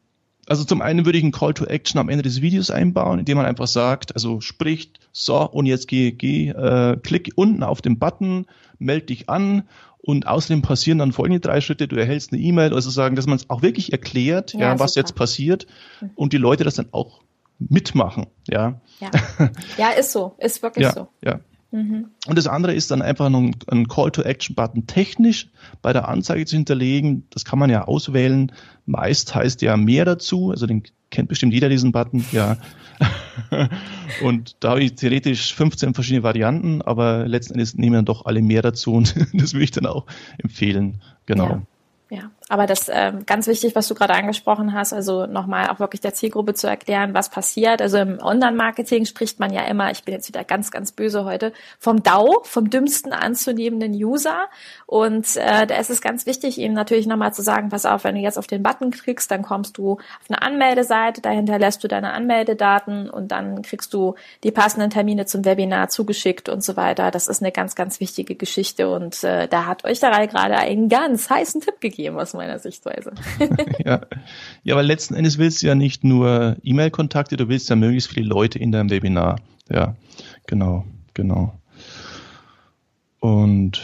also 0.47 0.63
zum 0.63 0.81
einen 0.81 1.05
würde 1.05 1.17
ich 1.17 1.23
einen 1.23 1.31
Call-to-Action 1.31 1.99
am 1.99 2.09
Ende 2.09 2.21
des 2.21 2.41
Videos 2.41 2.69
einbauen, 2.69 3.19
indem 3.19 3.37
man 3.37 3.45
einfach 3.45 3.67
sagt, 3.67 4.13
also 4.13 4.41
spricht, 4.41 4.99
so 5.11 5.49
und 5.49 5.65
jetzt 5.65 5.87
geh, 5.87 6.11
geh, 6.11 6.49
äh, 6.49 6.97
klick 7.01 7.31
unten 7.35 7.63
auf 7.63 7.81
den 7.81 7.97
Button, 7.97 8.45
melde 8.77 9.07
dich 9.07 9.29
an 9.29 9.63
und 9.97 10.27
außerdem 10.27 10.61
passieren 10.61 10.99
dann 10.99 11.11
folgende 11.13 11.39
drei 11.39 11.61
Schritte. 11.61 11.87
Du 11.87 11.95
erhältst 11.95 12.31
eine 12.31 12.41
E-Mail, 12.41 12.73
also 12.73 12.91
sagen, 12.91 13.15
dass 13.15 13.25
man 13.25 13.37
es 13.37 13.49
auch 13.49 13.63
wirklich 13.63 13.91
erklärt, 13.91 14.53
ja, 14.53 14.59
ja 14.59 14.79
was 14.79 14.93
jetzt 14.95 15.15
passiert 15.15 15.65
mhm. 15.99 16.11
und 16.15 16.33
die 16.33 16.37
Leute 16.37 16.63
das 16.63 16.75
dann 16.75 16.89
auch 16.91 17.21
mitmachen. 17.57 18.27
Ja, 18.47 18.79
ja. 18.99 19.09
ja 19.77 19.89
ist 19.91 20.11
so, 20.11 20.35
ist 20.37 20.61
wirklich 20.61 20.85
ja, 20.85 20.93
so. 20.93 21.07
Ja. 21.23 21.39
Mhm. 21.75 22.05
Und 22.25 22.37
das 22.37 22.47
andere 22.47 22.73
ist 22.73 22.89
dann 22.89 23.01
einfach 23.01 23.29
noch 23.29 23.51
ein 23.69 23.87
Call-to-Action-Button 23.89 24.87
technisch 24.87 25.49
bei 25.81 25.91
der 25.91 26.07
Anzeige 26.07 26.45
zu 26.45 26.55
hinterlegen. 26.55 27.25
Das 27.31 27.43
kann 27.43 27.59
man 27.59 27.69
ja 27.69 27.83
auswählen. 27.83 28.53
Meist 28.85 29.35
heißt 29.35 29.61
ja 29.61 29.75
mehr 29.75 30.05
dazu. 30.05 30.51
Also 30.51 30.67
den 30.67 30.83
kennt 31.09 31.27
bestimmt 31.27 31.53
jeder 31.53 31.67
diesen 31.67 31.91
Button, 31.91 32.23
ja. 32.31 32.57
und 34.23 34.55
da 34.61 34.69
habe 34.69 34.83
ich 34.83 34.95
theoretisch 34.95 35.53
15 35.53 35.93
verschiedene 35.93 36.23
Varianten, 36.23 36.81
aber 36.81 37.27
letzten 37.27 37.55
Endes 37.55 37.75
nehmen 37.75 37.95
dann 37.95 38.05
doch 38.05 38.25
alle 38.25 38.41
mehr 38.41 38.61
dazu 38.61 38.93
und 38.93 39.13
das 39.33 39.53
würde 39.53 39.65
ich 39.65 39.71
dann 39.71 39.85
auch 39.85 40.05
empfehlen. 40.37 41.01
Genau. 41.25 41.49
Ja. 41.49 41.61
Ja, 42.11 42.31
aber 42.47 42.67
das 42.67 42.89
äh, 42.89 43.11
ganz 43.25 43.47
wichtig, 43.47 43.75
was 43.75 43.87
du 43.87 43.95
gerade 43.95 44.13
angesprochen 44.13 44.73
hast, 44.73 44.93
also 44.93 45.25
nochmal 45.25 45.69
auch 45.69 45.79
wirklich 45.79 46.01
der 46.01 46.13
Zielgruppe 46.13 46.53
zu 46.53 46.67
erklären, 46.67 47.15
was 47.15 47.29
passiert. 47.29 47.81
Also 47.81 47.97
im 47.97 48.19
Online-Marketing 48.21 49.05
spricht 49.05 49.39
man 49.39 49.51
ja 49.51 49.63
immer, 49.63 49.89
ich 49.89 50.03
bin 50.03 50.13
jetzt 50.13 50.27
wieder 50.27 50.43
ganz, 50.43 50.69
ganz 50.69 50.91
böse 50.91 51.25
heute, 51.25 51.53
vom 51.79 52.03
DAO, 52.03 52.41
vom 52.43 52.69
dümmsten 52.69 53.13
anzunehmenden 53.13 53.93
User. 53.93 54.45
Und 54.85 55.35
äh, 55.37 55.65
da 55.65 55.77
ist 55.77 55.89
es 55.89 56.01
ganz 56.01 56.27
wichtig, 56.27 56.59
ihm 56.59 56.73
natürlich 56.73 57.07
nochmal 57.07 57.33
zu 57.33 57.41
sagen, 57.41 57.69
pass 57.69 57.87
auf, 57.87 58.03
wenn 58.03 58.13
du 58.13 58.21
jetzt 58.21 58.37
auf 58.37 58.45
den 58.45 58.61
Button 58.61 58.91
klickst, 58.91 59.31
dann 59.31 59.41
kommst 59.41 59.79
du 59.79 59.93
auf 59.93 60.29
eine 60.29 60.43
Anmeldeseite, 60.43 61.21
dahinter 61.21 61.57
lässt 61.57 61.83
du 61.83 61.87
deine 61.87 62.13
Anmeldedaten 62.13 63.09
und 63.09 63.29
dann 63.29 63.63
kriegst 63.63 63.91
du 63.91 64.13
die 64.43 64.51
passenden 64.51 64.91
Termine 64.91 65.25
zum 65.25 65.45
Webinar 65.45 65.89
zugeschickt 65.89 66.47
und 66.47 66.63
so 66.63 66.77
weiter. 66.77 67.09
Das 67.09 67.27
ist 67.27 67.41
eine 67.41 67.51
ganz, 67.51 67.73
ganz 67.73 67.99
wichtige 67.99 68.35
Geschichte 68.35 68.87
und 68.87 69.23
äh, 69.23 69.47
da 69.47 69.65
hat 69.65 69.83
euch 69.83 69.99
der 69.99 70.27
gerade 70.27 70.57
einen 70.57 70.89
ganz 70.89 71.29
heißen 71.31 71.61
Tipp 71.61 71.81
gegeben 71.81 72.19
aus 72.19 72.34
meiner 72.35 72.59
Sichtweise. 72.59 73.13
ja. 73.85 74.01
ja, 74.63 74.75
weil 74.75 74.85
letzten 74.85 75.15
Endes 75.15 75.37
willst 75.37 75.61
du 75.61 75.67
ja 75.67 75.75
nicht 75.75 76.03
nur 76.03 76.57
E-Mail-Kontakte, 76.63 77.37
du 77.37 77.49
willst 77.49 77.69
ja 77.69 77.75
möglichst 77.75 78.09
viele 78.09 78.27
Leute 78.27 78.59
in 78.59 78.71
deinem 78.71 78.89
Webinar. 78.89 79.39
Ja, 79.69 79.95
genau, 80.47 80.85
genau. 81.13 81.53
Und 83.19 83.81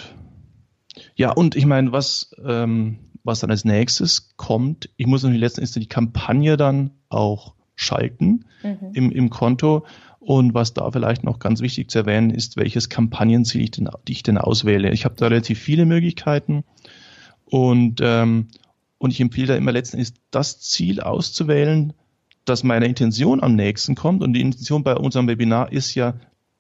ja, 1.16 1.32
und 1.32 1.56
ich 1.56 1.66
meine, 1.66 1.92
was, 1.92 2.36
ähm, 2.46 3.00
was 3.24 3.40
dann 3.40 3.52
als 3.52 3.66
nächstes 3.66 4.36
kommt, 4.38 4.90
ich 4.98 5.08
muss 5.08 5.24
natürlich 5.24 5.42
letzten 5.42 5.62
Endes 5.62 5.74
die 5.74 5.88
Kampagne 5.88 6.58
dann 6.58 6.92
auch 7.10 7.54
schalten 7.76 8.46
mhm. 8.64 8.92
im, 8.94 9.12
im 9.12 9.30
Konto. 9.30 9.86
Und 10.20 10.54
was 10.54 10.76
da 10.76 10.92
vielleicht 10.92 11.24
noch 11.24 11.40
ganz 11.40 11.62
wichtig 11.62 11.90
zu 11.90 11.98
erwähnen 11.98 12.30
ist, 12.30 12.56
welches 12.56 12.90
Kampagnenziel 12.90 13.62
ich 13.62 13.72
denn, 13.72 13.90
ich 14.08 14.22
denn 14.22 14.38
auswähle. 14.38 14.92
Ich 14.92 15.04
habe 15.04 15.16
da 15.18 15.28
relativ 15.28 15.60
viele 15.60 15.88
Möglichkeiten 15.88 16.64
und, 17.52 18.00
ähm, 18.02 18.48
und 18.98 19.12
ich 19.12 19.20
empfehle 19.20 19.48
da 19.48 19.56
immer 19.56 19.74
letzten 19.74 19.98
Endes 19.98 20.14
das 20.32 20.62
Ziel 20.62 21.02
auszuwählen, 21.02 21.92
das 22.46 22.64
meiner 22.64 22.86
Intention 22.86 23.44
am 23.44 23.56
nächsten 23.56 23.94
kommt. 23.94 24.24
Und 24.24 24.34
die 24.34 24.42
Intention 24.42 24.84
bei 24.84 24.96
unserem 24.96 25.28
Webinar 25.28 25.72
ist 25.72 25.94
ja, 25.94 26.16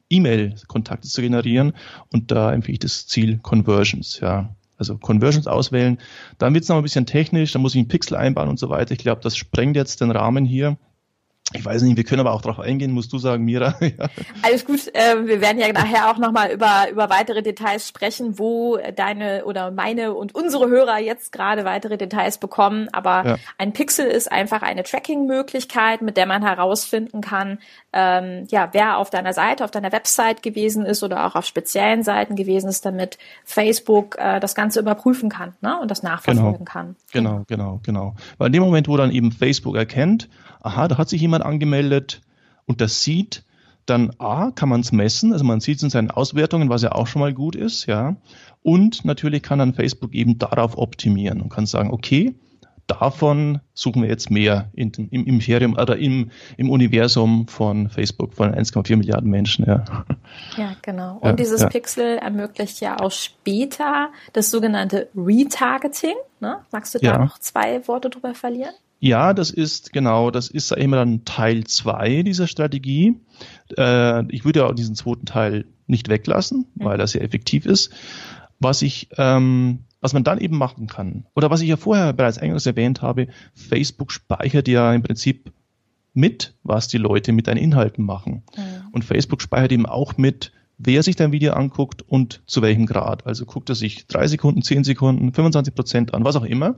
E-Mail-Kontakte 0.10 1.08
zu 1.08 1.22
generieren. 1.22 1.72
Und 2.12 2.30
da 2.32 2.52
empfehle 2.52 2.74
ich 2.74 2.80
das 2.80 3.08
Ziel 3.08 3.40
Conversions, 3.42 4.20
ja. 4.20 4.54
Also 4.78 4.98
Conversions 4.98 5.48
auswählen. 5.48 5.98
Dann 6.38 6.54
wird 6.54 6.64
es 6.64 6.70
noch 6.70 6.76
ein 6.76 6.84
bisschen 6.84 7.06
technisch, 7.06 7.54
da 7.54 7.60
muss 7.60 7.74
ich 7.74 7.80
einen 7.80 7.88
Pixel 7.88 8.18
einbauen 8.18 8.50
und 8.50 8.60
so 8.60 8.70
weiter. 8.70 8.92
Ich 8.92 9.00
glaube, 9.00 9.22
das 9.22 9.38
sprengt 9.38 9.78
jetzt 9.78 10.02
den 10.02 10.12
Rahmen 10.12 10.44
hier. 10.44 10.78
Ich 11.54 11.66
weiß 11.66 11.82
nicht, 11.84 11.98
wir 11.98 12.04
können 12.04 12.22
aber 12.22 12.34
auch 12.34 12.42
darauf 12.42 12.60
eingehen, 12.60 12.92
musst 12.92 13.12
du 13.14 13.18
sagen, 13.18 13.44
Mira. 13.44 13.76
ja. 13.82 14.08
Alles 14.42 14.66
gut, 14.66 14.88
äh, 14.94 15.26
wir 15.26 15.42
werden 15.42 15.60
ja 15.60 15.72
nachher 15.72 16.10
auch 16.10 16.18
nochmal 16.18 16.52
über, 16.52 16.90
über 16.90 17.10
weitere 17.10 17.42
Details 17.42 17.88
sprechen, 17.88 18.40
wo 18.40 18.78
deine 18.96 19.46
oder 19.46 19.72
meine 19.72 20.14
und 20.14 20.34
unsere 20.36 20.70
Hörer 20.70 21.00
jetzt 21.00 21.32
gerade 21.32 21.66
weitere 21.66 21.98
Details 21.98 22.38
bekommen. 22.38 22.88
Aber 22.92 23.26
ja. 23.26 23.36
ein 23.58 23.74
Pixel 23.74 24.08
ist 24.08 24.32
einfach 24.32 24.62
eine 24.62 24.84
Tracking-Möglichkeit, 24.84 26.02
mit 26.02 26.18
der 26.18 26.26
man 26.26 26.42
herausfinden 26.42 27.22
kann, 27.22 27.60
ähm, 27.94 28.48
ja, 28.50 28.70
wer 28.72 28.98
auf 28.98 29.10
deiner 29.10 29.34
Seite, 29.34 29.66
auf 29.66 29.72
deiner 29.72 29.92
Website 29.92 30.44
gewesen 30.44 30.86
ist 30.86 31.04
oder 31.04 31.26
auch 31.26 31.36
auf 31.36 31.46
speziellen 31.46 32.04
Seiten 32.04 32.36
gewesen 32.36 32.70
ist, 32.70 32.86
damit 32.86 33.18
Facebook 33.44 34.18
äh, 34.18 34.40
das 34.40 34.56
Ganze 34.56 34.80
überprüfen 34.80 35.30
kann 35.30 35.54
ne? 35.62 35.78
und 35.80 35.92
das 35.92 36.02
nachverfolgen 36.04 36.60
genau. 36.60 36.72
kann. 36.72 36.96
Genau, 37.12 37.44
genau, 37.48 37.80
genau. 37.84 38.16
Weil 38.38 38.48
in 38.48 38.54
dem 38.54 38.64
Moment, 38.64 38.88
wo 38.88 38.96
dann 38.96 39.12
eben 39.12 39.32
Facebook 39.32 39.76
erkennt, 39.76 40.30
aha, 40.62 40.88
da 40.88 40.98
hat 40.98 41.10
sich 41.10 41.22
jemand 41.22 41.44
angemeldet 41.44 42.22
und 42.66 42.82
das 42.82 43.04
sieht, 43.04 43.44
dann 43.86 44.12
A, 44.20 44.52
kann 44.52 44.70
man 44.70 44.82
es 44.82 44.92
messen, 44.92 45.34
also 45.34 45.44
man 45.44 45.60
sieht 45.60 45.78
es 45.78 45.84
in 45.84 45.90
seinen 45.90 46.12
Auswertungen, 46.12 46.70
was 46.70 46.84
ja 46.84 46.92
auch 46.92 47.08
schon 47.08 47.22
mal 47.22 47.34
gut 47.34 47.56
ist, 47.56 47.88
ja. 47.88 48.16
Und 48.62 49.06
natürlich 49.06 49.42
kann 49.42 49.60
dann 49.60 49.74
Facebook 49.74 50.14
eben 50.14 50.38
darauf 50.38 50.78
optimieren 50.78 51.42
und 51.42 51.50
kann 51.50 51.66
sagen, 51.66 51.92
okay, 51.92 52.36
davon 52.88 53.62
suchen 53.74 54.02
wir 54.02 54.10
jetzt 54.10 54.30
mehr 54.30 54.70
in, 54.74 54.92
im 54.92 55.26
Imperium 55.26 55.74
oder 55.74 55.98
im, 55.98 56.30
im 56.58 56.70
Universum 56.70 57.48
von 57.48 57.90
Facebook, 57.90 58.34
von 58.34 58.54
1,4 58.54 58.98
Milliarden 58.98 59.30
Menschen, 59.30 59.66
ja. 59.66 59.84
Ja, 60.58 60.76
genau. 60.82 61.18
Und 61.18 61.30
ja, 61.30 61.34
dieses 61.34 61.62
ja. 61.62 61.70
Pixel 61.70 62.18
ermöglicht 62.18 62.82
ja 62.82 63.00
auch 63.00 63.12
später 63.12 64.10
das 64.34 64.52
sogenannte 64.52 65.10
Retargeting. 65.16 66.16
Ne? 66.40 66.60
Magst 66.72 66.94
du 66.94 67.00
da 67.00 67.18
noch 67.18 67.40
zwei 67.40 67.88
Worte 67.88 68.10
drüber 68.10 68.34
verlieren? 68.34 68.74
Ja, 69.04 69.34
das 69.34 69.50
ist 69.50 69.94
genau, 69.94 70.30
das 70.30 70.48
ist 70.48 70.72
immer 70.72 70.98
dann 70.98 71.26
Teil 71.26 71.64
zwei 71.64 72.22
dieser 72.22 72.46
Strategie. 72.46 73.20
Äh, 73.76 74.32
ich 74.32 74.46
würde 74.46 74.60
ja 74.60 74.72
diesen 74.74 74.94
zweiten 74.94 75.26
Teil 75.26 75.66
nicht 75.88 76.08
weglassen, 76.08 76.68
mhm. 76.76 76.84
weil 76.86 76.98
das 77.00 77.16
ja 77.16 77.22
effektiv 77.22 77.66
ist. 77.66 77.90
Was 78.60 78.84
ich, 78.84 79.10
ähm, 79.18 79.80
was 80.02 80.14
man 80.14 80.24
dann 80.24 80.38
eben 80.38 80.56
machen 80.56 80.86
kann, 80.86 81.26
oder 81.34 81.50
was 81.50 81.62
ich 81.62 81.70
ja 81.70 81.78
vorher 81.78 82.14
bereits 82.14 82.38
eingangs 82.38 82.68
erwähnt 82.68 83.02
habe, 83.02 83.28
Facebook 83.56 84.12
speichert 84.12 84.68
ja 84.68 84.94
im 84.94 85.02
Prinzip 85.02 85.52
mit, 86.14 86.54
was 86.62 86.88
die 86.88 87.00
Leute 87.00 87.32
mit 87.32 87.48
deinen 87.48 87.58
Inhalten 87.58 88.06
machen. 88.06 88.44
Mhm. 88.56 88.90
Und 88.92 89.04
Facebook 89.04 89.42
speichert 89.42 89.72
eben 89.72 89.88
auch 89.88 90.18
mit, 90.18 90.52
wer 90.78 91.02
sich 91.02 91.16
dein 91.16 91.32
Video 91.32 91.54
anguckt 91.54 92.04
und 92.08 92.44
zu 92.46 92.62
welchem 92.62 92.86
Grad. 92.86 93.26
Also 93.26 93.46
guckt 93.46 93.70
er 93.70 93.76
sich 93.76 94.06
drei 94.06 94.28
Sekunden, 94.28 94.62
zehn 94.62 94.84
Sekunden, 94.84 95.34
25 95.34 95.74
Prozent 95.74 96.14
an, 96.14 96.24
was 96.24 96.36
auch 96.36 96.46
immer. 96.46 96.76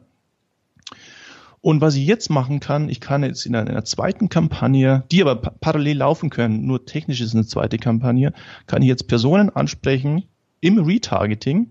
Und 1.63 1.79
was 1.79 1.95
ich 1.95 2.05
jetzt 2.05 2.29
machen 2.29 2.59
kann, 2.59 2.89
ich 2.89 2.99
kann 2.99 3.23
jetzt 3.23 3.45
in 3.45 3.55
einer, 3.55 3.85
zweiten 3.85 4.27
Kampagne, 4.27 5.05
die 5.09 5.21
aber 5.21 5.37
parallel 5.37 5.95
laufen 5.95 6.29
können, 6.29 6.65
nur 6.65 6.85
technisch 6.85 7.21
ist 7.21 7.33
eine 7.33 7.45
zweite 7.45 7.77
Kampagne, 7.77 8.33
kann 8.67 8.81
ich 8.81 8.89
jetzt 8.89 9.07
Personen 9.07 9.49
ansprechen 9.49 10.25
im 10.59 10.77
Retargeting, 10.77 11.69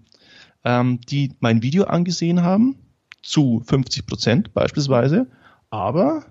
ähm, 0.65 0.99
die 1.11 1.33
mein 1.41 1.63
Video 1.63 1.85
angesehen 1.85 2.43
haben, 2.43 2.77
zu 3.23 3.63
50 3.67 4.07
Prozent 4.07 4.55
beispielsweise, 4.55 5.27
aber 5.69 6.25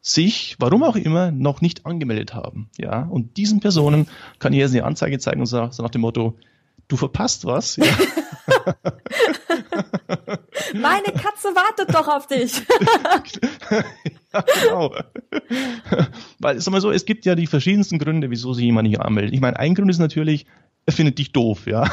sich, 0.00 0.56
warum 0.58 0.82
auch 0.82 0.96
immer, 0.96 1.32
noch 1.32 1.60
nicht 1.60 1.84
angemeldet 1.84 2.32
haben. 2.32 2.70
Ja, 2.78 3.02
und 3.02 3.36
diesen 3.36 3.60
Personen 3.60 4.06
kann 4.38 4.54
ich 4.54 4.58
jetzt 4.58 4.72
eine 4.72 4.84
Anzeige 4.84 5.18
zeigen 5.18 5.40
und 5.40 5.46
sagen, 5.46 5.70
so 5.72 5.82
nach 5.82 5.90
dem 5.90 6.00
Motto, 6.00 6.38
du 6.90 6.96
verpasst 6.96 7.44
was. 7.46 7.76
Ja. 7.76 7.86
Meine 10.74 11.12
Katze 11.12 11.48
wartet 11.54 11.94
doch 11.94 12.08
auf 12.08 12.26
dich. 12.26 12.52
ja, 14.32 14.44
genau. 14.62 14.94
Weil, 16.38 16.60
sag 16.60 16.72
mal 16.72 16.80
so, 16.80 16.90
es 16.90 17.04
gibt 17.04 17.24
ja 17.26 17.34
die 17.34 17.46
verschiedensten 17.46 17.98
Gründe, 17.98 18.30
wieso 18.30 18.52
sich 18.52 18.64
jemand 18.64 18.88
nicht 18.88 19.00
anmeldet. 19.00 19.32
Ich 19.34 19.40
meine, 19.40 19.58
ein 19.58 19.74
Grund 19.74 19.90
ist 19.90 19.98
natürlich, 19.98 20.46
er 20.86 20.92
findet 20.92 21.18
dich 21.18 21.32
doof, 21.32 21.66
ja. 21.66 21.90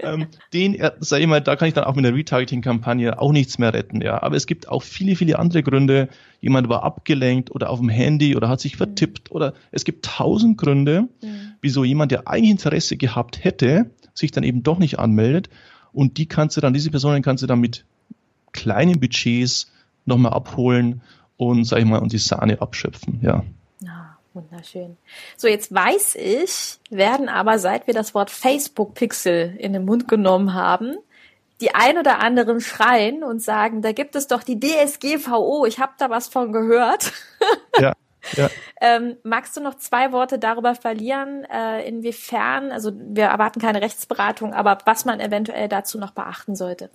Ähm, 0.00 0.26
den, 0.52 0.76
sag 1.00 1.20
ich 1.20 1.26
mal, 1.26 1.40
da 1.40 1.56
kann 1.56 1.68
ich 1.68 1.74
dann 1.74 1.84
auch 1.84 1.94
mit 1.94 2.04
einer 2.04 2.16
Retargeting-Kampagne 2.16 3.18
auch 3.20 3.32
nichts 3.32 3.58
mehr 3.58 3.72
retten, 3.72 4.00
ja. 4.00 4.22
Aber 4.22 4.36
es 4.36 4.46
gibt 4.46 4.68
auch 4.68 4.82
viele, 4.82 5.16
viele 5.16 5.38
andere 5.38 5.62
Gründe. 5.62 6.08
Jemand 6.40 6.68
war 6.68 6.82
abgelenkt 6.82 7.50
oder 7.50 7.70
auf 7.70 7.78
dem 7.78 7.88
Handy 7.88 8.36
oder 8.36 8.48
hat 8.48 8.60
sich 8.60 8.76
vertippt 8.76 9.30
oder 9.30 9.54
es 9.70 9.84
gibt 9.84 10.04
tausend 10.04 10.58
Gründe, 10.58 11.08
mhm. 11.22 11.52
wieso 11.60 11.84
jemand, 11.84 12.12
der 12.12 12.26
eigentlich 12.28 12.50
Interesse 12.50 12.96
gehabt 12.96 13.44
hätte, 13.44 13.90
sich 14.14 14.30
dann 14.30 14.44
eben 14.44 14.62
doch 14.62 14.78
nicht 14.78 14.98
anmeldet. 14.98 15.48
Und 15.92 16.18
die 16.18 16.26
kannst 16.26 16.56
du 16.56 16.60
dann, 16.60 16.74
diese 16.74 16.90
Personen 16.90 17.22
kannst 17.22 17.42
du 17.42 17.46
dann 17.46 17.60
mit 17.60 17.84
kleinen 18.52 18.98
Budgets 18.98 19.72
nochmal 20.06 20.32
abholen 20.32 21.02
und, 21.36 21.64
sag 21.64 21.78
ich 21.78 21.84
mal, 21.84 21.98
und 21.98 22.12
die 22.12 22.18
Sahne 22.18 22.60
abschöpfen, 22.60 23.20
ja. 23.22 23.44
Wunderschön. 24.34 24.96
So, 25.36 25.46
jetzt 25.46 25.72
weiß 25.72 26.16
ich, 26.16 26.80
werden 26.90 27.28
aber, 27.28 27.60
seit 27.60 27.86
wir 27.86 27.94
das 27.94 28.14
Wort 28.14 28.30
Facebook-Pixel 28.30 29.54
in 29.56 29.72
den 29.72 29.84
Mund 29.84 30.08
genommen 30.08 30.54
haben, 30.54 30.96
die 31.60 31.72
ein 31.72 31.98
oder 31.98 32.18
anderen 32.18 32.60
schreien 32.60 33.22
und 33.22 33.40
sagen, 33.40 33.80
da 33.80 33.92
gibt 33.92 34.16
es 34.16 34.26
doch 34.26 34.42
die 34.42 34.58
DSGVO, 34.58 35.66
ich 35.66 35.78
habe 35.78 35.92
da 35.98 36.10
was 36.10 36.28
von 36.28 36.52
gehört. 36.52 37.12
Ja. 37.80 37.92
Ja. 38.36 38.48
Ähm, 38.80 39.16
magst 39.22 39.54
du 39.56 39.60
noch 39.60 39.74
zwei 39.74 40.12
Worte 40.12 40.38
darüber 40.38 40.74
verlieren, 40.74 41.44
äh, 41.44 41.86
inwiefern, 41.86 42.72
also 42.72 42.92
wir 42.94 43.24
erwarten 43.24 43.60
keine 43.60 43.82
Rechtsberatung, 43.82 44.54
aber 44.54 44.78
was 44.86 45.04
man 45.04 45.20
eventuell 45.20 45.68
dazu 45.68 45.98
noch 45.98 46.12
beachten 46.12 46.54
sollte? 46.54 46.88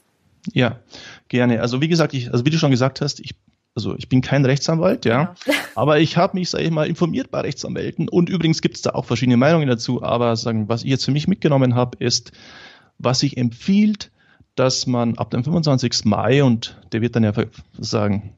Ja, 0.53 0.79
gerne. 1.27 1.61
Also 1.61 1.81
wie 1.81 1.87
gesagt, 1.87 2.13
ich, 2.13 2.31
also 2.31 2.45
wie 2.45 2.49
du 2.49 2.57
schon 2.57 2.71
gesagt 2.71 3.01
hast, 3.01 3.19
ich 3.19 3.35
also 3.75 3.95
ich 3.95 4.09
bin 4.09 4.21
kein 4.21 4.45
Rechtsanwalt, 4.45 5.05
ja, 5.05 5.35
genau. 5.45 5.57
aber 5.75 5.99
ich 5.99 6.17
habe 6.17 6.37
mich, 6.37 6.49
sage 6.49 6.63
ich 6.63 6.71
mal, 6.71 6.87
informiert 6.87 7.31
bei 7.31 7.41
Rechtsanwälten 7.41 8.09
und 8.09 8.29
übrigens 8.29 8.61
gibt 8.61 8.75
es 8.75 8.81
da 8.81 8.91
auch 8.91 9.05
verschiedene 9.05 9.37
Meinungen 9.37 9.67
dazu, 9.67 10.03
aber 10.03 10.35
sagen, 10.35 10.69
was 10.69 10.83
ich 10.83 10.89
jetzt 10.89 11.05
für 11.05 11.11
mich 11.11 11.27
mitgenommen 11.27 11.75
habe, 11.75 11.97
ist, 12.03 12.31
was 12.97 13.19
sich 13.19 13.37
empfiehlt, 13.37 14.11
dass 14.55 14.87
man 14.87 15.17
ab 15.17 15.31
dem 15.31 15.43
25. 15.43 16.05
Mai 16.05 16.43
und 16.43 16.81
der 16.91 17.01
wird 17.01 17.15
dann 17.15 17.23
ja 17.23 17.31
sagen 17.77 18.33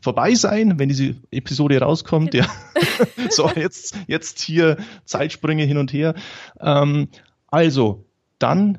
vorbei 0.00 0.34
sein, 0.34 0.78
wenn 0.78 0.88
diese 0.88 1.16
Episode 1.30 1.80
rauskommt. 1.80 2.34
Ja. 2.34 2.46
so, 3.30 3.50
jetzt, 3.54 3.98
jetzt 4.06 4.40
hier 4.40 4.76
Zeitsprünge 5.04 5.64
hin 5.64 5.78
und 5.78 5.92
her. 5.92 6.14
Ähm, 6.60 7.08
also, 7.48 8.04
dann 8.38 8.78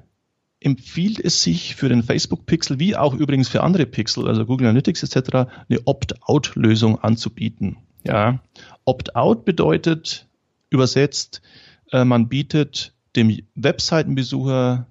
empfiehlt 0.62 1.20
es 1.20 1.44
sich 1.44 1.76
für 1.76 1.90
den 1.90 2.04
Facebook-Pixel, 2.04 2.80
wie 2.80 2.96
auch 2.96 3.14
übrigens 3.14 3.50
für 3.50 3.62
andere 3.62 3.86
Pixel, 3.86 4.28
also 4.28 4.46
Google 4.46 4.68
Analytics 4.68 5.04
etc., 5.04 5.50
eine 5.68 5.80
Opt-out-Lösung 5.86 7.00
anzubieten. 7.00 7.78
Ja. 8.04 8.40
Opt-out 8.86 9.44
bedeutet 9.44 10.28
übersetzt, 10.70 11.42
äh, 11.92 12.06
man 12.06 12.30
bietet 12.30 12.94
dem 13.16 13.40
Webseitenbesucher 13.56 14.88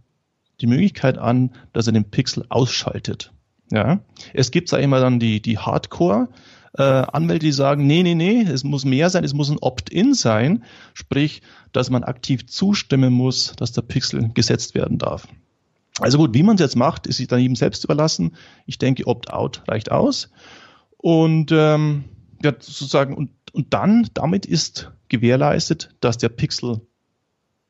die 0.61 0.67
Möglichkeit 0.67 1.17
an, 1.17 1.53
dass 1.73 1.87
er 1.87 1.93
den 1.93 2.11
Pixel 2.11 2.45
ausschaltet. 2.49 3.33
Ja, 3.71 4.01
es 4.35 4.51
gibt, 4.51 4.69
sag 4.69 4.81
ich 4.81 4.89
mal, 4.89 5.01
dann 5.01 5.21
die, 5.21 5.41
die 5.41 5.59
Hardcore, 5.59 6.29
äh, 6.75 6.83
Anwälte, 6.83 7.47
die 7.47 7.53
sagen, 7.53 7.87
nee, 7.87 8.03
nee, 8.03 8.17
nee, 8.17 8.43
es 8.43 8.65
muss 8.65 8.85
mehr 8.85 9.11
sein, 9.11 9.23
es 9.23 9.33
muss 9.33 9.51
ein 9.51 9.59
Opt-in 9.61 10.15
sein, 10.15 10.65
sprich, 10.95 11.43
dass 11.73 11.89
man 11.89 12.03
aktiv 12.03 12.47
zustimmen 12.47 13.13
muss, 13.13 13.55
dass 13.57 13.73
der 13.73 13.83
Pixel 13.83 14.31
gesetzt 14.35 14.75
werden 14.75 14.99
darf. 14.99 15.29
Also 16.01 16.19
gut, 16.19 16.35
wie 16.35 16.43
man 16.43 16.57
es 16.57 16.61
jetzt 16.61 16.77
macht, 16.77 17.07
ist 17.07 17.19
sich 17.19 17.29
dann 17.29 17.41
jedem 17.41 17.57
selbst 17.57 17.85
überlassen. 17.85 18.37
Ich 18.67 18.79
denke, 18.79 19.07
Opt-out 19.07 19.63
reicht 19.69 19.91
aus. 19.91 20.31
Und 20.97 21.53
ähm, 21.53 22.05
ja, 22.43 22.53
sozusagen, 22.53 23.15
und, 23.15 23.31
und 23.53 23.73
dann, 23.73 24.09
damit 24.15 24.47
ist 24.47 24.93
gewährleistet, 25.09 25.95
dass 26.01 26.19
der 26.19 26.29
Pixel 26.29 26.81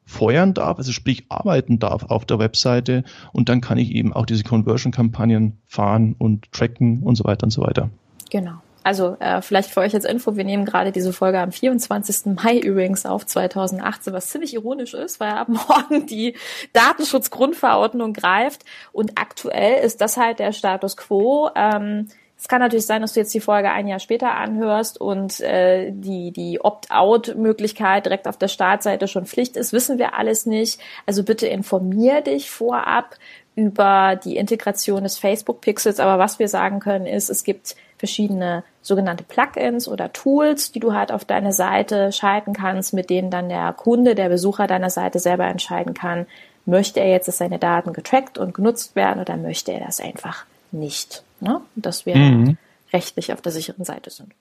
feuern 0.05 0.55
darf, 0.55 0.79
also 0.79 0.90
sprich 0.90 1.27
arbeiten 1.29 1.79
darf 1.79 2.05
auf 2.05 2.25
der 2.25 2.40
Webseite 2.40 3.05
und 3.33 3.49
dann 3.49 3.61
kann 3.61 3.79
ich 3.79 3.93
eben 3.93 4.12
auch 4.12 4.27
diese 4.27 4.43
Conversion-Kampagnen 4.43 5.59
fahren 5.66 6.16
und 6.19 6.51
tracken 6.51 7.03
und 7.05 7.14
so 7.14 7.25
weiter 7.25 7.45
und 7.45 7.51
so 7.51 7.62
weiter. 7.62 7.90
Genau. 8.29 8.61
Also 8.83 9.16
äh, 9.21 9.43
vielleicht 9.43 9.71
für 9.71 9.81
euch 9.81 9.95
als 9.95 10.05
Info, 10.05 10.37
wir 10.37 10.45
nehmen 10.45 10.64
gerade 10.64 10.90
diese 10.93 11.12
Folge 11.12 11.38
am 11.38 11.53
24. 11.53 12.35
Mai 12.35 12.59
übrigens 12.59 13.05
auf 13.05 13.27
2018, 13.27 14.12
was 14.12 14.29
ziemlich 14.29 14.55
ironisch 14.55 14.95
ist, 14.95 15.21
weil 15.21 15.33
ab 15.33 15.49
morgen 15.69 16.07
die 16.07 16.37
Datenschutzgrundverordnung 16.73 18.12
greift 18.14 18.64
und 18.93 19.19
aktuell 19.19 19.85
ist 19.85 20.01
das 20.01 20.16
halt 20.16 20.38
der 20.38 20.53
Status 20.53 20.97
quo. 20.97 21.51
Ähm, 21.55 22.09
es 22.40 22.49
kann 22.49 22.61
natürlich 22.61 22.87
sein, 22.87 23.03
dass 23.03 23.12
du 23.12 23.21
jetzt 23.21 23.35
die 23.35 23.40
Folge 23.40 23.71
ein 23.71 23.87
Jahr 23.87 23.99
später 23.99 24.35
anhörst 24.35 24.99
und 24.99 25.40
äh, 25.40 25.90
die, 25.93 26.31
die 26.31 26.59
Opt-out-Möglichkeit 26.59 28.07
direkt 28.07 28.27
auf 28.27 28.38
der 28.38 28.49
Startseite 28.49 29.09
schon 29.09 29.27
Pflicht 29.27 29.59
ist, 29.59 29.75
wissen 29.75 29.99
wir 29.99 30.14
alles 30.14 30.47
nicht. 30.47 30.81
Also 31.05 31.23
bitte 31.23 31.47
informier 31.47 32.23
dich 32.23 32.51
vorab 32.51 33.16
über 33.57 34.19
die 34.25 34.38
Integration 34.38 35.03
des 35.03 35.19
Facebook-Pixels. 35.19 36.01
Aber 36.01 36.19
was 36.19 36.38
wir 36.38 36.49
sagen 36.49 36.81
können 36.81 37.05
ist, 37.05 37.29
es 37.29 37.45
gibt 37.45 37.77
verschiedene 37.99 38.64
sogenannte 38.83 39.25
Plugins 39.25 39.88
oder 39.88 40.12
Tools, 40.12 40.73
die 40.73 40.81
du 40.81 40.95
halt 40.95 41.12
auf 41.12 41.25
deine 41.25 41.53
Seite 41.53 42.12
schalten 42.12 42.53
kannst, 42.53 42.95
mit 42.95 43.11
denen 43.11 43.31
dann 43.31 43.49
der 43.49 43.73
Kunde, 43.73 44.14
der 44.14 44.29
Besucher 44.29 44.66
deiner 44.66 44.90
Seite 44.90 45.19
selber 45.19 45.47
entscheiden 45.47 45.95
kann, 45.95 46.27
möchte 46.66 47.01
er 47.01 47.11
jetzt, 47.11 47.29
dass 47.29 47.38
seine 47.38 47.59
Daten 47.59 47.93
getrackt 47.93 48.38
und 48.38 48.55
genutzt 48.55 48.97
werden 48.97 49.21
oder 49.21 49.37
möchte 49.37 49.73
er 49.73 49.81
das 49.81 50.01
einfach 50.01 50.45
nicht. 50.73 51.23
Ne? 51.40 51.61
Dass 51.75 52.07
wir 52.07 52.16
mhm. 52.16 52.57
rechtlich 52.93 53.33
auf 53.33 53.40
der 53.40 53.53
sicheren 53.53 53.85
Seite 53.85 54.11
sind. 54.11 54.33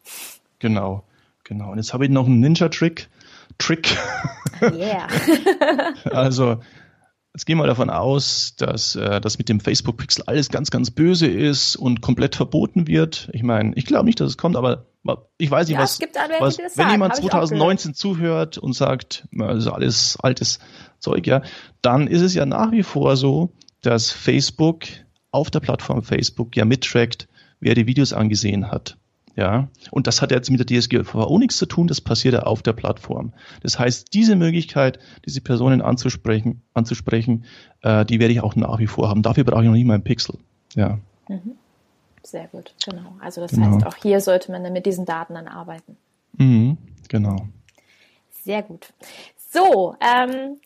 Genau, 0.60 1.04
genau. 1.43 1.71
Und 1.71 1.78
jetzt 1.78 1.93
habe 1.93 2.06
ich 2.06 2.12
noch 2.12 2.25
einen 2.25 2.39
Ninja-Trick. 2.39 3.08
Trick. 3.58 3.97
Yeah. 4.62 5.08
also 6.12 6.60
Jetzt 7.33 7.45
gehen 7.45 7.57
wir 7.57 7.67
davon 7.67 7.89
aus, 7.89 8.55
dass 8.57 8.95
äh, 8.95 9.21
das 9.21 9.37
mit 9.37 9.49
dem 9.49 9.59
Facebook 9.59 9.97
Pixel 9.97 10.23
alles 10.25 10.49
ganz, 10.49 10.71
ganz 10.71 10.89
böse 10.89 11.27
ist 11.27 11.75
und 11.75 12.01
komplett 12.01 12.35
verboten 12.35 12.87
wird. 12.87 13.29
Ich 13.33 13.43
meine, 13.43 13.73
ich 13.75 13.85
glaube 13.85 14.05
nicht, 14.05 14.19
dass 14.19 14.29
es 14.29 14.37
kommt, 14.37 14.55
aber 14.55 14.87
ich 15.37 15.49
weiß 15.49 15.67
nicht, 15.67 15.77
ja, 15.77 15.83
was, 15.83 15.99
Anwälte, 16.01 16.43
was 16.43 16.57
wenn 16.57 16.69
sagen, 16.69 16.91
jemand 16.91 17.15
2019 17.15 17.93
zuhört 17.93 18.57
und 18.57 18.73
sagt, 18.73 19.27
also 19.37 19.71
alles 19.71 20.17
altes 20.19 20.59
Zeug, 20.99 21.25
ja, 21.27 21.41
dann 21.81 22.07
ist 22.07 22.21
es 22.21 22.33
ja 22.33 22.45
nach 22.45 22.71
wie 22.71 22.83
vor 22.83 23.15
so, 23.15 23.53
dass 23.81 24.11
Facebook 24.11 24.85
auf 25.31 25.51
der 25.51 25.59
Plattform 25.59 26.03
Facebook 26.03 26.55
ja 26.57 26.65
mittrackt, 26.65 27.27
wer 27.59 27.75
die 27.75 27.87
Videos 27.87 28.11
angesehen 28.11 28.71
hat. 28.71 28.97
Ja, 29.39 29.69
und 29.91 30.06
das 30.06 30.21
hat 30.21 30.32
jetzt 30.32 30.52
mit 30.52 30.60
der 30.60 30.67
DSGVO 30.67 31.39
nichts 31.39 31.58
zu 31.58 31.65
tun, 31.65 31.88
das 31.88 32.02
passiert 32.02 32.34
ja 32.34 32.43
auf 32.43 32.62
der 32.62 32.73
Plattform. 32.73 33.32
Das 33.63 33.80
heißt, 33.80 34.13
diese 34.13 34.36
Möglichkeit, 34.36 34.99
diese 35.25 35.39
Personen 35.39 35.82
anzusprechen, 35.82 36.62
anzusprechen, 36.73 37.45
äh, 37.82 38.04
die 38.04 38.19
werde 38.19 38.34
ich 38.34 38.41
auch 38.41 38.58
nach 38.58 38.80
wie 38.80 38.88
vor 38.88 39.08
haben. 39.08 39.21
Dafür 39.21 39.45
brauche 39.45 39.62
ich 39.62 39.67
noch 39.67 39.75
nicht 39.75 39.86
mal 39.86 39.93
einen 39.93 40.04
Pixel. 40.04 40.39
Ja. 40.75 40.99
Mhm. 41.30 41.56
Sehr 42.21 42.47
gut, 42.47 42.75
genau. 42.84 43.15
Also 43.21 43.39
das 43.39 43.52
genau. 43.52 43.75
heißt, 43.78 43.86
auch 43.86 43.95
hier 43.95 44.19
sollte 44.19 44.52
man 44.52 44.62
dann 44.62 44.73
mit 44.73 44.86
diesen 44.86 45.06
Daten 45.06 45.36
dann 45.36 45.47
arbeiten. 45.47 45.95
Mhm, 46.34 46.78
genau. 47.08 47.47
Sehr 48.43 48.62
gut. 48.62 48.91
So, 49.38 49.95
ähm, 50.02 50.58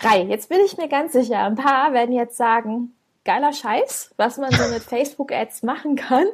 Rai, 0.00 0.22
jetzt 0.22 0.48
bin 0.48 0.60
ich 0.64 0.78
mir 0.78 0.88
ganz 0.88 1.12
sicher, 1.12 1.40
ein 1.40 1.56
paar 1.56 1.92
werden 1.92 2.14
jetzt 2.14 2.38
sagen, 2.38 2.94
geiler 3.26 3.52
Scheiß, 3.52 4.14
was 4.16 4.38
man 4.38 4.50
so 4.50 4.66
mit 4.72 4.82
Facebook-Ads 4.82 5.62
machen 5.62 5.96
kann. 5.96 6.26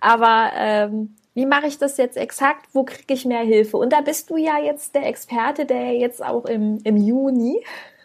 Aber 0.00 0.50
ähm, 0.54 1.16
wie 1.34 1.46
mache 1.46 1.66
ich 1.66 1.78
das 1.78 1.96
jetzt 1.96 2.16
exakt? 2.16 2.66
Wo 2.72 2.84
kriege 2.84 3.14
ich 3.14 3.24
mehr 3.24 3.42
Hilfe? 3.42 3.76
Und 3.76 3.92
da 3.92 4.00
bist 4.00 4.30
du 4.30 4.36
ja 4.36 4.58
jetzt 4.58 4.94
der 4.94 5.06
Experte, 5.06 5.64
der 5.64 5.94
jetzt 5.96 6.24
auch 6.24 6.44
im, 6.44 6.78
im 6.84 6.96
Juni, 6.96 7.62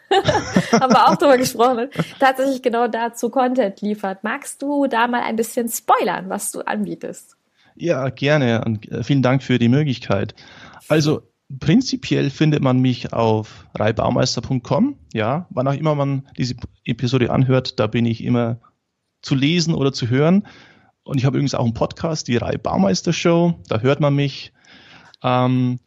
haben 0.71 0.93
wir 0.93 1.07
auch 1.07 1.15
drüber 1.15 1.37
gesprochen, 1.37 1.89
tatsächlich 2.19 2.61
genau 2.61 2.87
dazu 2.87 3.29
Content 3.29 3.81
liefert. 3.81 4.23
Magst 4.23 4.61
du 4.61 4.87
da 4.87 5.07
mal 5.07 5.21
ein 5.21 5.35
bisschen 5.35 5.67
spoilern, 5.69 6.29
was 6.29 6.51
du 6.51 6.61
anbietest? 6.61 7.35
Ja, 7.75 8.09
gerne 8.09 8.63
und 8.65 8.89
äh, 8.91 9.03
vielen 9.03 9.21
Dank 9.21 9.43
für 9.43 9.59
die 9.59 9.67
Möglichkeit. 9.67 10.35
Also 10.87 11.23
prinzipiell 11.59 12.29
findet 12.29 12.61
man 12.61 12.79
mich 12.79 13.13
auf 13.13 13.67
reibaumeister.com. 13.75 14.97
Ja, 15.13 15.47
wann 15.49 15.67
auch 15.67 15.73
immer 15.73 15.95
man 15.95 16.27
diese 16.37 16.55
Episode 16.85 17.31
anhört, 17.31 17.79
da 17.79 17.87
bin 17.87 18.05
ich 18.05 18.23
immer 18.23 18.59
zu 19.21 19.35
lesen 19.35 19.73
oder 19.73 19.91
zu 19.91 20.09
hören. 20.09 20.47
Und 21.05 21.19
ich 21.19 21.25
habe 21.25 21.37
übrigens 21.37 21.53
auch 21.53 21.63
einen 21.63 21.75
Podcast, 21.75 22.27
die 22.27 22.37
Reihe 22.37 22.57
Baumeister 22.57 23.13
Show. 23.13 23.53
Da 23.69 23.79
hört 23.79 23.99
man 23.99 24.15
mich. 24.15 24.51
Ähm, 25.23 25.79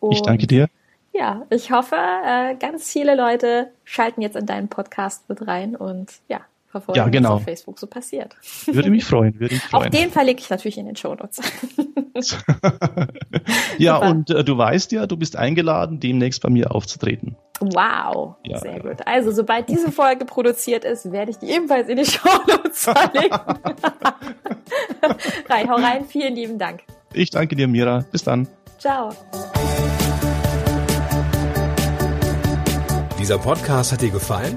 Und 0.00 0.10
ich 0.10 0.22
danke 0.22 0.48
dir. 0.48 0.68
Ja, 1.12 1.46
ich 1.50 1.70
hoffe, 1.70 1.94
äh, 1.94 2.56
ganz 2.56 2.90
viele 2.90 3.14
Leute 3.14 3.70
schalten 3.84 4.22
jetzt 4.22 4.34
in 4.34 4.46
deinen 4.46 4.66
Podcast 4.66 5.28
mit 5.28 5.46
rein 5.46 5.76
und 5.76 6.14
ja, 6.26 6.40
verfolgen, 6.70 6.98
ja, 6.98 7.08
genau. 7.08 7.30
was 7.30 7.36
auf 7.36 7.44
Facebook 7.44 7.78
so 7.78 7.86
passiert. 7.86 8.36
Würde 8.66 8.90
mich 8.90 9.04
freuen, 9.04 9.38
würde 9.38 9.54
mich 9.54 9.62
freuen. 9.64 9.86
Auch 9.86 9.90
den 9.90 10.10
verlinke 10.10 10.42
ich 10.42 10.50
natürlich 10.50 10.78
in 10.78 10.86
den 10.86 10.96
Show 10.96 11.14
Notes. 11.14 11.40
ja, 13.78 13.96
Super. 13.96 14.10
und 14.10 14.30
äh, 14.30 14.44
du 14.44 14.56
weißt 14.56 14.92
ja, 14.92 15.06
du 15.06 15.16
bist 15.16 15.36
eingeladen, 15.36 16.00
demnächst 16.00 16.42
bei 16.42 16.50
mir 16.50 16.74
aufzutreten. 16.74 17.36
Wow, 17.60 18.36
ja. 18.44 18.58
sehr 18.58 18.80
gut. 18.80 18.98
Also, 19.04 19.32
sobald 19.32 19.68
diese 19.68 19.92
Folge 19.92 20.24
produziert 20.24 20.84
ist, 20.84 21.12
werde 21.12 21.32
ich 21.32 21.38
die 21.38 21.50
ebenfalls 21.50 21.88
in 21.88 21.96
die 21.96 22.04
Show 22.06 22.28
Notes 22.46 22.84
verlinken. 22.84 23.40
rein, 25.48 25.68
hau 25.68 25.76
rein, 25.76 26.04
vielen 26.06 26.34
lieben 26.34 26.58
Dank. 26.58 26.82
Ich 27.12 27.30
danke 27.30 27.56
dir, 27.56 27.68
Mira. 27.68 28.04
Bis 28.12 28.22
dann. 28.22 28.48
Ciao. 28.78 29.10
Dieser 33.18 33.38
Podcast 33.38 33.92
hat 33.92 34.00
dir 34.00 34.10
gefallen? 34.10 34.56